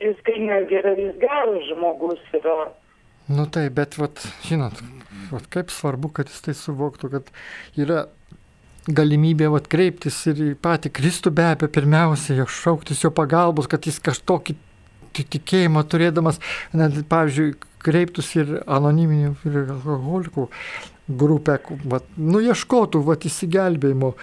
[0.01, 2.71] jis kai negeria, jis geras žmogus yra.
[3.31, 4.81] Nu taip, bet, vat, žinot,
[5.31, 7.29] vat, kaip svarbu, kad jis tai suvoktų, kad
[7.79, 8.07] yra
[8.91, 13.87] galimybė vat, kreiptis ir į patį Kristų be abejo pirmiausia, jo šauktis jo pagalbos, kad
[13.87, 14.57] jis kažkokį
[15.15, 16.41] tikėjimą turėdamas,
[16.75, 20.49] net, pavyzdžiui, kreiptus ir anoniminių ir alkoholikų
[21.09, 21.59] grupę,
[21.91, 24.15] vat, nu ieškotų vat, įsigelbėjimo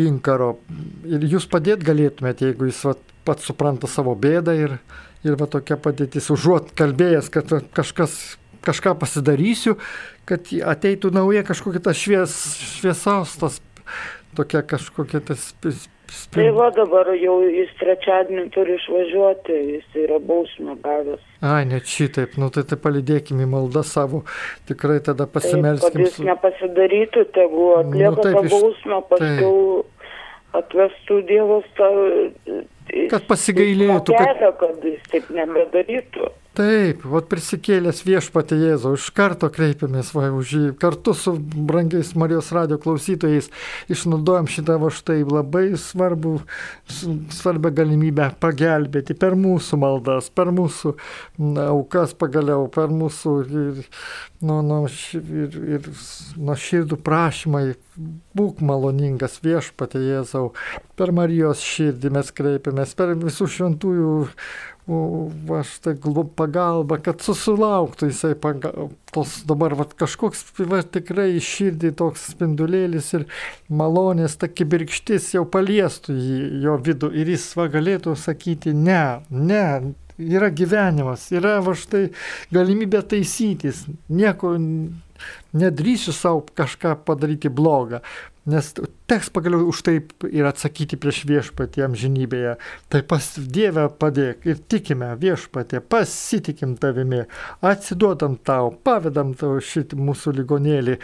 [0.00, 0.56] inkaro.
[1.06, 4.78] Ir jūs padėt galėtumėte, jeigu jis vat, pats supranta savo bėdą ir,
[5.24, 9.78] Ir va tokia padėtis, užuot kalbėjęs, kad kažkas, kažką pasidarysiu,
[10.28, 12.34] kad ateitų nauja kažkokia ta švies,
[12.76, 13.56] šviesos, tas
[14.36, 15.54] tokia kažkokia tas
[16.34, 21.22] Tai va dabar jau jis trečiadienį turi išvažiuoti, jis yra bausmę gavęs.
[21.44, 24.24] Ai, net šitaip, nu tai tai palidėkime į maldą savo,
[24.68, 25.92] tikrai tada pasimelskime.
[25.92, 29.52] Kad jis nepasidarytų, tegu nu, atlieka nu, taip, tą bausmę, paskui
[30.60, 31.90] atvestų Dievas tą...
[33.10, 34.16] Kad pasigailėtų.
[34.18, 34.42] Kad...
[34.60, 36.30] kad jis taip nebedarytų.
[36.54, 42.52] Taip, vat prisikėlęs viešpatė Jėzau, iš karto kreipiamės va už jį, kartu su brangiais Marijos
[42.54, 43.48] radio klausytojais
[43.90, 46.36] išnaudojam šitą va štai labai svarbu,
[47.34, 50.92] svarbią galimybę pagelbėti per mūsų maldas, per mūsų
[51.64, 53.80] aukas pagaliau, per mūsų ir,
[54.46, 54.78] nu, nu,
[55.18, 55.88] ir, ir
[56.38, 57.64] nuo širdų prašymai,
[58.38, 60.52] būk maloningas viešpatė Jėzau,
[60.94, 64.14] per Marijos širdį mes kreipiamės, per visų šventųjų
[64.86, 65.94] o va štai
[66.36, 73.24] pagalba, kad susilauktų jisai pagal, tos dabar va, kažkoks va, tikrai širdį toks spindulėlis ir
[73.68, 79.94] malonės, ta kibirkštis jau paliestų jį, jo vidų ir jis va galėtų sakyti ne, ne,
[80.20, 82.10] yra gyvenimas, yra va štai
[82.52, 84.52] galimybė taisytis, nieko
[85.56, 88.04] nedrįsiu savo kažką padaryti blogą,
[88.44, 88.74] Nes
[89.14, 89.94] teks pagaliau už tai
[90.34, 92.56] ir atsakyti prieš viešpatį amžinybėje.
[92.90, 97.22] Tai pas Dievę padėk ir tikime viešpatė, pasitikim tavimi,
[97.62, 100.98] atsiduodam tau, pavedam tau šitą mūsų ligonėlį.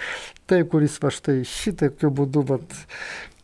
[0.51, 2.75] Tai, kuris va štai šitokiu būdu vat,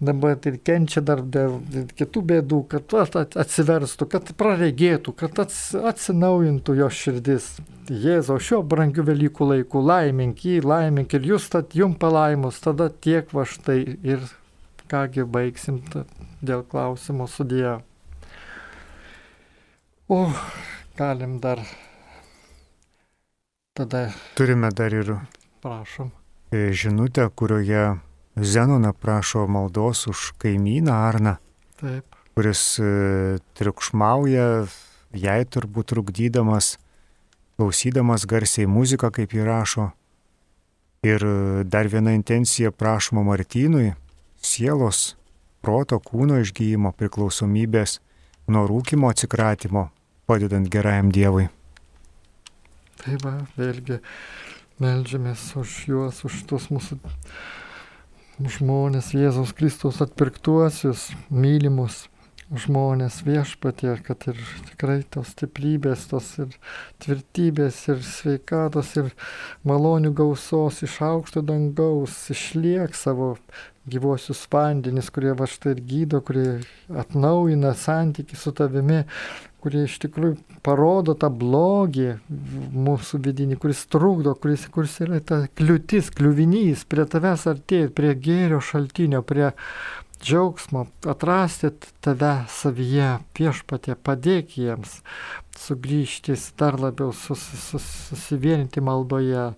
[0.02, 1.60] dabar ir kenčia dar dėl
[1.94, 2.96] kitų bėdų, kad
[3.44, 7.52] atsiverstų, kad praregėtų, kad atsinaujintų jo širdis.
[7.86, 13.30] Jėzau, šio brangių Velykų laikų laimink jį, laimink ir jūs tad jum palaimus, tada tiek
[13.30, 14.26] va štai ir
[14.90, 15.80] kągi baigsim
[16.42, 17.80] dėl klausimo sudėjo.
[20.08, 20.20] O,
[20.98, 21.62] galim dar
[23.74, 24.10] tada.
[24.38, 25.16] Turime dar ir.
[25.62, 26.10] Prašom.
[26.54, 27.98] E, žinutę, kurioje
[28.36, 31.36] Zenona prašo maldos už kaimyną Arną.
[31.80, 32.04] Taip.
[32.36, 32.90] Kuris e,
[33.56, 34.66] triukšmauja,
[35.16, 36.76] jai turbūt trukdydamas
[37.56, 39.90] klausydamas garsiai muziką, kaip jį rašo.
[41.06, 41.22] Ir
[41.64, 43.94] dar viena intencija prašoma Martynui-
[44.46, 45.16] sielos,
[45.64, 47.98] proto, kūno išgyjimo, priklausomybės,
[48.52, 49.88] nuo rūkimo atsikratimo,
[50.30, 51.48] padedant gerajam Dievui.
[53.02, 54.00] Tai va, vėlgi
[54.82, 56.98] melžiamės už juos, už tos mūsų
[58.56, 62.04] žmonės, Jėzaus Kristaus atpirktuosius, mylimus
[62.54, 64.38] žmonės viešpatė, kad ir
[64.68, 66.52] tikrai tos stiprybės, tos ir
[67.02, 69.10] tvirtybės, ir sveikatos, ir
[69.66, 73.34] malonių gausos iš aukšto dangaus išliek savo
[73.90, 76.60] gyvosius vandenis, kurie va štai ir gydo, kurie
[76.90, 79.04] atnaujina santyki su tavimi,
[79.62, 82.16] kurie iš tikrųjų parodo tą blogį
[82.86, 88.60] mūsų vidinį, kuris trukdo, kuris, kuris yra ta kliūtis, kliuvinys prie tavęs artėti, prie gėrio
[88.62, 89.52] šaltinio, prie
[90.22, 91.70] džiaugsmo, atrasti
[92.04, 95.00] tave savyje, viešpatė, padėk jiems
[95.60, 99.50] sugrįžti, dar labiau sus, sus, susivienyti maldoje,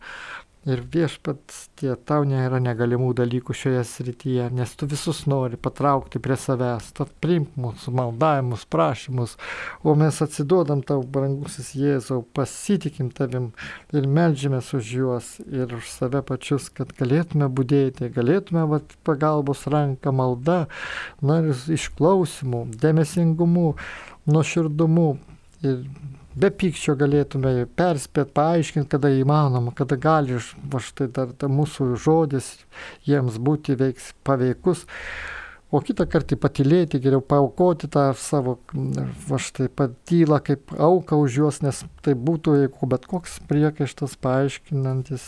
[0.69, 6.37] Ir viešpats, tie tau nėra negalimų dalykų šioje srityje, nes tu visus nori patraukti prie
[6.37, 9.39] savęs, tad priimk mūsų maldavimus, prašymus,
[9.81, 13.49] o mes atsiduodam tau, brangusis Jėzau, pasitikim tavim
[13.97, 20.13] ir melžiamės už juos ir už save pačius, kad galėtume būdėti, galėtume vat, pagalbos ranką
[20.13, 20.61] malda,
[21.25, 23.71] na ir išklausimų, dėmesingumu,
[24.29, 25.09] nuoširdumu
[25.65, 25.81] ir
[26.41, 30.39] be pykčio galėtume perspėti, paaiškinti, kada įmanoma, kada gali
[30.73, 32.53] va štai dar ta mūsų žodis
[33.09, 34.87] jiems būti veiks paveikus.
[35.69, 38.55] O kitą kartą patylėti, geriau paukoti tą savo,
[39.29, 45.27] va štai patylą kaip auką už juos, nes tai būtų, jeigu bet koks priekaištas paaiškinantis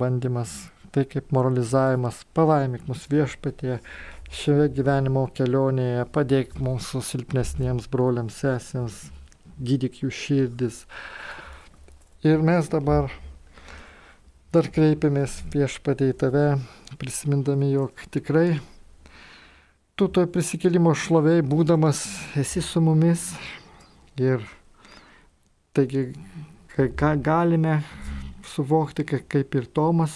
[0.00, 0.54] bandymas,
[0.94, 3.82] tai kaip moralizavimas, palaimik mus viešpatie
[4.32, 9.02] šioje gyvenimo kelionėje, padėk mūsų silpnesniems broliams, sesėms,
[9.64, 10.84] gydyk jų širdis.
[12.24, 13.10] Ir mes dabar
[14.54, 16.44] dar kreipiamės viešpatai į tave,
[17.00, 18.60] prisimindami, jog tikrai
[19.98, 22.04] tu toj prisikėlimo šloviai būdamas
[22.38, 23.32] esi su mumis
[24.18, 24.42] ir
[25.74, 26.12] taigi,
[26.74, 27.80] kai ką galime
[28.46, 30.14] suvokti, kaip ir Tomas,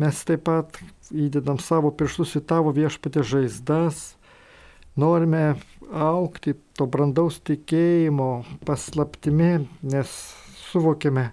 [0.00, 0.80] mes taip pat
[1.12, 4.14] įdedam savo pirštus į tavo viešpatė žaizdas,
[4.96, 5.56] norime
[5.92, 8.30] aukti to brandaus tikėjimo
[8.66, 10.12] paslaptimi, nes
[10.70, 11.30] suvokiame,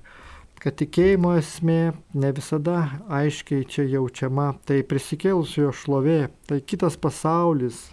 [0.59, 2.81] kad tikėjimo esmė ne visada
[3.19, 7.87] aiškiai čia jaučiama, tai prisikėlusiojo šlovė, tai kitas pasaulis.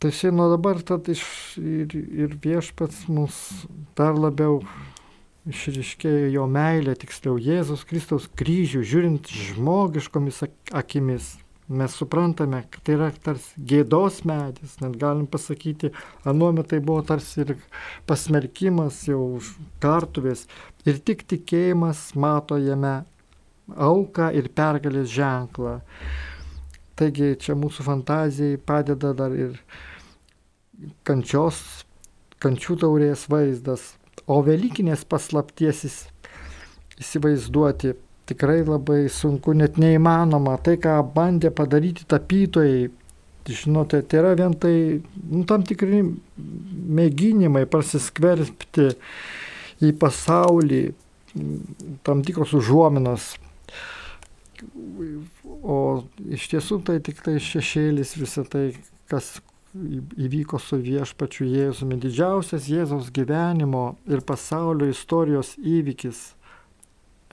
[0.00, 1.22] Tai šiandien nuo dabar tad iš,
[1.60, 3.36] ir, ir viešpats mus
[3.98, 4.62] dar labiau
[5.50, 10.42] išriškėjo jo meilė, tiksliau Jėzus Kristaus kryžių, žiūrint žmogiškomis
[10.72, 11.34] akimis.
[11.70, 15.92] Mes suprantame, kad tai yra tarsi gėdos medis, net galim pasakyti,
[16.26, 17.52] anuomet tai buvo tarsi ir
[18.10, 19.38] pasmerkimas jau
[19.82, 20.48] kartuvės.
[20.88, 23.04] Ir tik tikėjimas mato jame
[23.70, 25.78] auką ir pergalės ženklą.
[26.98, 29.54] Taigi čia mūsų fantazijai padeda dar ir
[31.06, 31.62] kančios,
[32.42, 33.92] kančių taurės vaizdas,
[34.30, 35.80] O Velykinės paslapties
[37.00, 37.96] įsivaizduoti
[38.30, 40.56] tikrai labai sunku, net neįmanoma.
[40.64, 42.88] Tai, ką bandė padaryti tapytojai,
[43.50, 44.74] žinote, tai yra vien tai
[45.30, 46.02] nu, tam tikri
[47.00, 48.90] mėginimai prasiskverbti
[49.84, 50.82] į pasaulį,
[52.06, 53.32] tam tikros užuominos.
[55.62, 55.76] O
[56.28, 58.66] iš tiesų tai tik tai šešėlis visą tai,
[59.10, 59.38] kas
[59.70, 61.98] įvyko su viešpačiu Jėzumi.
[62.02, 66.32] Didžiausias Jėzaus gyvenimo ir pasaulio istorijos įvykis.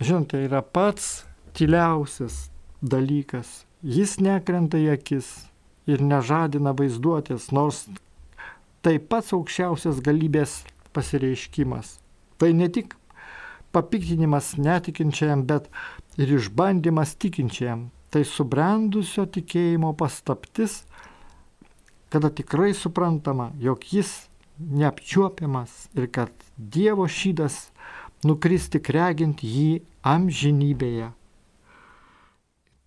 [0.01, 1.25] Žinote, yra pats
[1.57, 2.47] tyliausias
[2.81, 3.65] dalykas.
[3.81, 5.29] Jis nekrenta į akis
[5.89, 7.85] ir nežadina vaizduotės, nors
[8.85, 10.61] tai pats aukščiausias galybės
[10.93, 11.97] pasireiškimas.
[12.37, 12.93] Tai ne tik
[13.73, 15.69] papiktinimas netikinčiajam, bet
[16.17, 17.89] ir išbandymas tikinčiajam.
[18.13, 20.83] Tai subrendusio tikėjimo pastaptis
[22.09, 24.27] kada tikrai suprantama, jog jis
[24.57, 27.67] neapčiuopiamas ir kad Dievo šydas
[28.25, 31.11] nukris tik regint jį amžinybėje.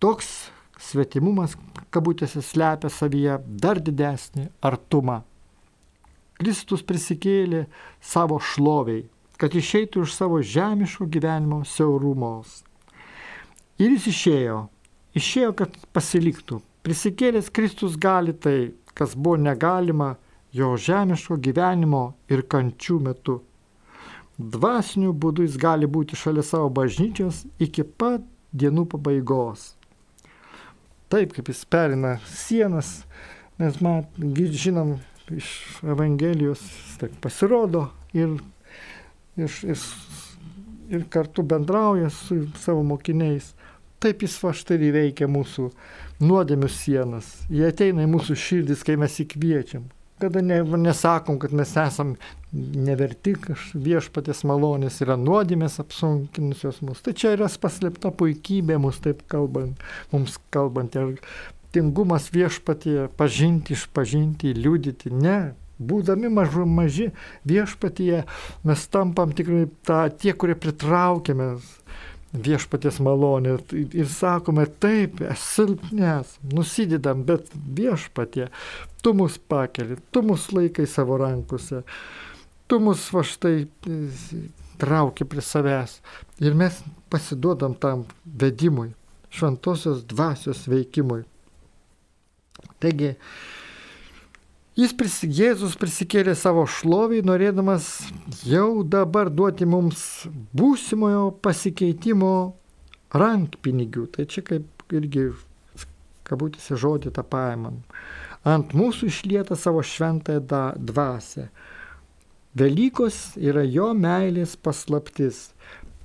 [0.01, 0.49] Toks
[0.81, 1.53] svetimumas,
[1.93, 5.21] kabutėse, slepia savyje dar didesnį artumą.
[6.41, 7.67] Kristus prisikėlė
[8.01, 9.05] savo šloviai,
[9.37, 12.63] kad išeitų iš savo žemiško gyvenimo siaurumos.
[13.77, 14.57] Ir jis išėjo,
[15.17, 16.59] išėjo, kad pasiliktų.
[16.81, 20.15] Prisikėlęs Kristus gali tai kas buvo negalima
[20.53, 23.37] jo žemiško gyvenimo ir kančių metu.
[24.41, 29.73] Dvasiniu būdu jis gali būti šalia savo bažnyčios iki pat dienų pabaigos.
[31.11, 33.01] Taip kaip jis perina sienas,
[33.59, 34.07] mes mat,
[34.63, 34.95] žinom
[35.31, 35.47] iš
[35.83, 36.61] Evangelijos,
[36.99, 38.37] taip pasirodo ir,
[39.37, 39.85] ir, ir,
[40.89, 43.53] ir kartu bendrauja su savo mokiniais.
[44.01, 45.67] Taip jis va štai įveikia mūsų
[46.25, 47.35] nuodėmių sienas.
[47.53, 49.85] Jie ateina į mūsų širdis, kai mes įkviečiam.
[50.21, 52.15] Kada ne, nesakom, kad mes esam
[52.53, 53.33] neverti
[53.73, 57.01] viešpatės malonės, yra nuodėmės apsunkinusios mus.
[57.01, 60.95] Tai čia yra paslėpta puikybė mus taip kalbant, mums kalbant.
[60.99, 61.17] Ir
[61.73, 65.13] tingumas viešpatie pažinti, išpažinti, liūdyti.
[65.15, 65.39] Ne,
[65.81, 67.09] būdami mažu, maži
[67.49, 68.25] viešpatyje,
[68.67, 71.55] mes tampam tikrai ta, tie, kurie pritraukiame
[72.31, 78.47] viešpatės malonė ir sakome, taip, silpnes, nusidedam, bet viešpatė,
[79.03, 81.83] tu mus pakeli, tu mus laikai savo rankose,
[82.71, 83.99] tu mus va štai e,
[84.81, 85.99] trauki prie savęs
[86.41, 86.79] ir mes
[87.11, 88.93] pasiduodam tam vedimui,
[89.31, 91.25] šventosios dvasios veikimui.
[92.81, 93.15] Taigi,
[94.79, 97.89] Jis prisi, Jėzus prisikėlė savo šlovį, norėdamas
[98.47, 100.23] jau dabar duoti mums
[100.55, 102.31] būsimojo pasikeitimo
[103.11, 104.05] rankpinigių.
[104.15, 105.25] Tai čia kaip irgi,
[106.23, 107.81] kabutėse žodį tą paimam.
[108.47, 111.49] Ant mūsų išlieta savo šventąją dvasę.
[112.55, 115.49] Velykos yra jo meilės paslaptis.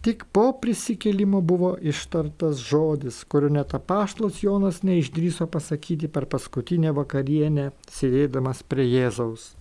[0.05, 7.71] Tik po prisikėlimo buvo ištartas žodis, kurio net apaštlas Jonas neišdryso pasakyti per paskutinę vakarienę,
[7.91, 9.55] sėdėdamas prie Jėzaus.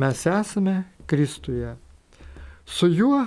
[0.00, 1.74] Mes esame Kristuje.
[2.64, 3.20] Su juo,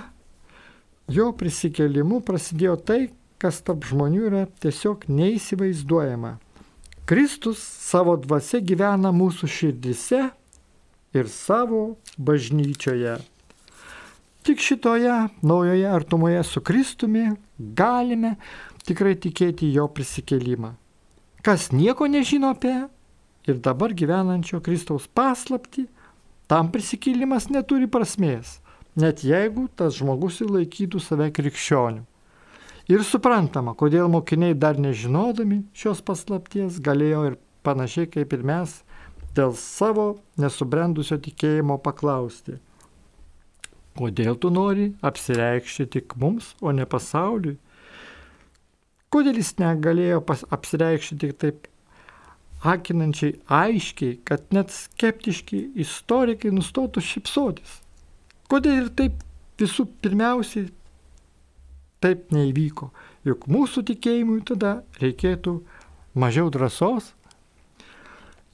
[1.08, 3.00] jo prisikėlimu prasidėjo tai,
[3.38, 6.34] kas tarp žmonių yra tiesiog neįsivaizduojama.
[7.08, 10.26] Kristus savo dvasia gyvena mūsų širdise
[11.16, 11.82] ir savo
[12.18, 13.14] bažnyčioje.
[14.48, 18.30] Tik šitoje naujoje artumoje su Kristumi galime
[18.88, 20.70] tikrai tikėti jo prisikėlimą.
[21.44, 22.72] Kas nieko nežino apie
[23.44, 25.84] ir dabar gyvenančio Kristaus paslapti,
[26.48, 28.54] tam prisikėlimas neturi prasmės,
[28.96, 32.06] net jeigu tas žmogus ir laikytų save krikščioniu.
[32.88, 37.36] Ir suprantama, kodėl mokiniai dar nežinodami šios paslapties galėjo ir
[37.68, 38.78] panašiai kaip ir mes
[39.36, 40.08] dėl savo
[40.40, 42.56] nesubrendusio tikėjimo paklausti
[43.98, 47.56] Kodėl tu nori apsireikšti tik mums, o ne pasauliui?
[49.10, 50.20] Kodėl jis negalėjo
[50.54, 51.66] apsireikšti tik taip
[52.62, 57.78] akinančiai aiškiai, kad net skeptiški istorikai nustotų šipsotis?
[58.48, 59.18] Kodėl ir taip
[59.58, 60.68] visų pirmiausiai
[62.04, 62.92] taip neįvyko?
[63.26, 65.58] Juk mūsų tikėjimui tada reikėtų
[66.14, 67.14] mažiau drąsos.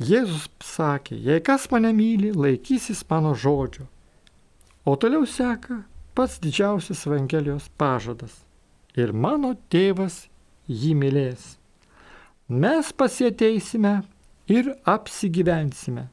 [0.00, 3.86] Jėzus sakė, jei kas mane myli, laikysis mano žodžio.
[4.84, 5.82] O toliau seka
[6.14, 8.42] pats didžiausias Evangelijos pažadas.
[8.94, 10.26] Ir mano tėvas
[10.68, 11.56] jį mylės.
[12.48, 14.02] Mes pasieteisime
[14.52, 16.10] ir apsigyvensime.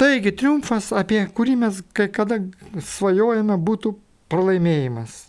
[0.00, 2.40] Taigi triumfas, apie kurį mes kai kada
[2.80, 3.94] svajojame, būtų
[4.32, 5.26] pralaimėjimas.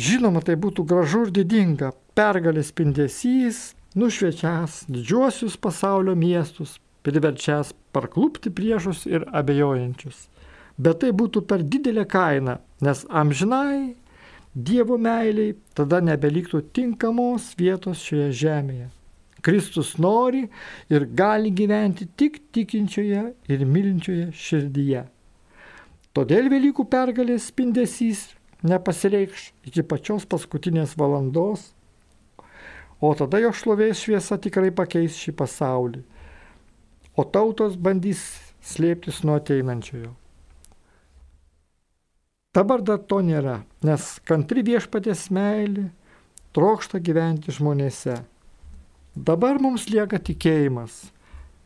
[0.00, 3.58] Žinoma, tai būtų gražu ir didinga, pergalės spindesys,
[3.96, 10.28] nušviečias didžiuosius pasaulio miestus, priverčias parklupti priešus ir abejojančius.
[10.80, 13.96] Bet tai būtų per didelė kaina, nes amžinai
[14.50, 18.88] Dievo meiliai tada nebeliktų tinkamos vietos šioje žemėje.
[19.46, 20.48] Kristus nori
[20.90, 25.04] ir gali gyventi tik tikinčioje ir mylinčioje širdyje.
[26.16, 28.24] Todėl Velykų pergalės spindesys
[28.66, 31.70] nepasireikš iki pačios paskutinės valandos,
[33.00, 36.02] o tada jo šlovės šviesa tikrai pakeis šį pasaulį,
[37.16, 38.24] o tautos bandys
[38.60, 40.19] slėptis nuo ateinančiojo.
[42.50, 45.84] Dabar dar to nėra, nes kantri viešpatės meilė
[46.50, 48.16] trokšta gyventi žmonėse.
[49.14, 50.96] Dabar mums lieka tikėjimas,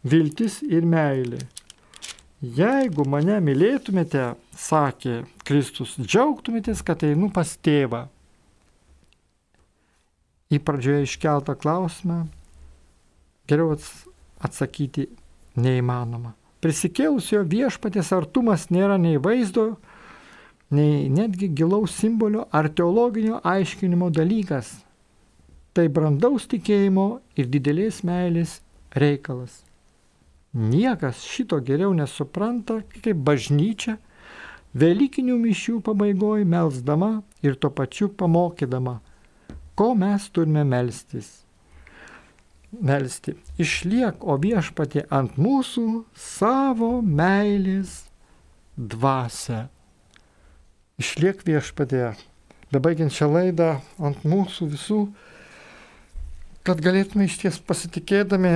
[0.04, 1.40] viltis ir meilė.
[2.44, 8.02] Jeigu mane mylėtumėte, sakė Kristus, džiaugtumėtės, kad einu pas tėvą.
[10.52, 12.26] Į pradžioje iškeltą klausimą
[13.48, 13.72] geriau
[14.44, 15.08] atsakyti
[15.56, 16.36] neįmanoma.
[16.60, 19.93] Prisikėlusio viešpatės artumas nėra nei vaizdo, nei
[20.70, 24.70] netgi gilaus simbolio ar teologinio aiškinimo dalykas.
[25.74, 28.60] Tai brandaus tikėjimo ir didelės meilės
[28.94, 29.64] reikalas.
[30.54, 33.98] Niekas šito geriau nesupranta, kaip bažnyčia
[34.74, 38.96] Velykinių mišių pabaigoje melsdama ir tuo pačiu pamokydama,
[39.78, 41.28] ko mes turime melstis.
[42.82, 43.36] Melsti.
[43.62, 45.84] Išliek, o viešpatė ant mūsų
[46.18, 48.08] savo meilės
[48.74, 49.68] dvasę.
[51.00, 52.12] Išliek viešpatė,
[52.70, 53.68] bebaigiant šią laidą
[53.98, 55.00] ant mūsų visų,
[56.62, 58.52] kad galėtume iš ties pasitikėdami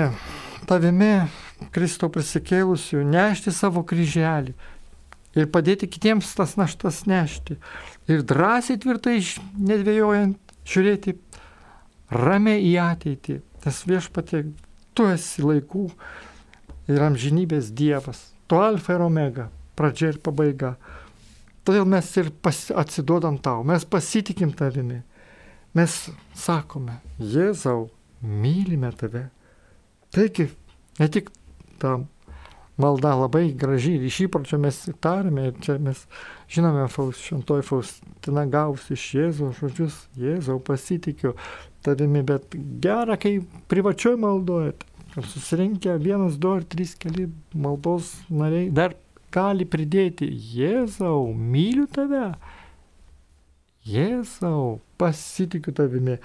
[0.70, 1.26] tavimi,
[1.74, 4.54] Kristau prisikėlusiu, nešti savo kryželį
[5.38, 7.58] ir padėti kitiems tas naštas nešti.
[8.06, 9.18] Ir drąsiai tvirtai,
[9.58, 11.16] nedvėjojant, žiūrėti
[12.14, 13.40] ramiai į ateitį.
[13.62, 14.44] Tas viešpatė,
[14.94, 15.88] tu esi laikų
[16.88, 18.28] ir amžinybės Dievas.
[18.48, 20.76] Tu alfa ir omega, pradžia ir pabaiga.
[21.68, 22.30] Todėl mes ir
[22.80, 25.02] atsiduodam tau, mes pasitikim tavimi.
[25.76, 25.96] Mes
[26.32, 27.90] sakome, Jėzau,
[28.24, 29.26] mylime tave.
[30.16, 30.46] Taigi,
[30.96, 31.28] ne tik
[31.78, 31.98] ta
[32.80, 36.00] malda labai graži ir iš įpročio mes tarėme ir čia mes
[36.48, 41.34] žinome, faus, šventoji Faustina gavusi iš Jėzaus žodžius, Jėzau pasitikiu
[41.84, 44.88] tavimi, bet gera, kai privačioj maldojate,
[45.18, 48.96] susirinkę vienas, du ar trys keli maldos nariai dar
[49.34, 52.32] gali pridėti, Jėzau, myliu tave.
[53.88, 56.18] Jėzau, pasitikiu tavimi.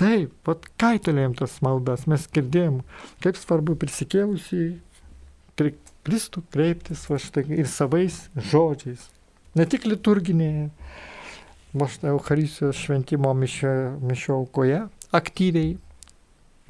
[0.00, 2.80] Taip, pat kaitolėjom tas maldas, mes girdėjom,
[3.20, 4.78] kaip svarbu prisikėlusiai
[6.00, 9.02] Kristų kreiptis va štai ir savais žodžiais.
[9.58, 10.70] Ne tik liturginėje,
[12.08, 14.80] Eucharistijos šventimo mišio, mišio aukoje
[15.14, 15.74] aktyviai,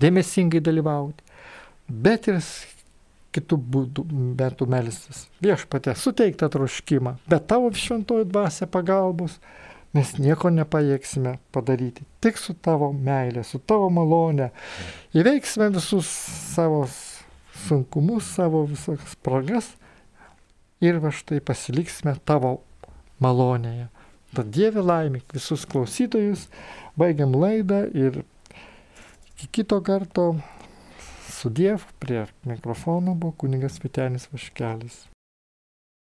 [0.03, 1.23] dėmesingai dalyvauti,
[1.87, 2.41] bet ir
[3.35, 4.05] kitų būdų
[4.39, 5.27] bent melstis.
[5.45, 9.39] Viešpatė, suteik tą troškimą, bet tavo šventoji dvasia pagalbos
[9.95, 12.07] mes nieko nepajėgsime padaryti.
[12.23, 14.51] Tik su tavo meilė, su tavo malonė
[15.17, 16.11] įveiksime visus
[16.55, 16.85] savo
[17.67, 19.73] sunkumus, savo visas spragas
[20.81, 22.61] ir va štai pasiliksime tavo
[23.23, 23.89] malonėje.
[24.31, 26.47] Tad Dieve laimik visus klausytojus,
[26.99, 28.23] baigiam laidą ir
[29.35, 30.37] iki kito karto
[31.41, 35.10] su Dievu prie mikrofono buvo kunigas Vitenis Vaškelis.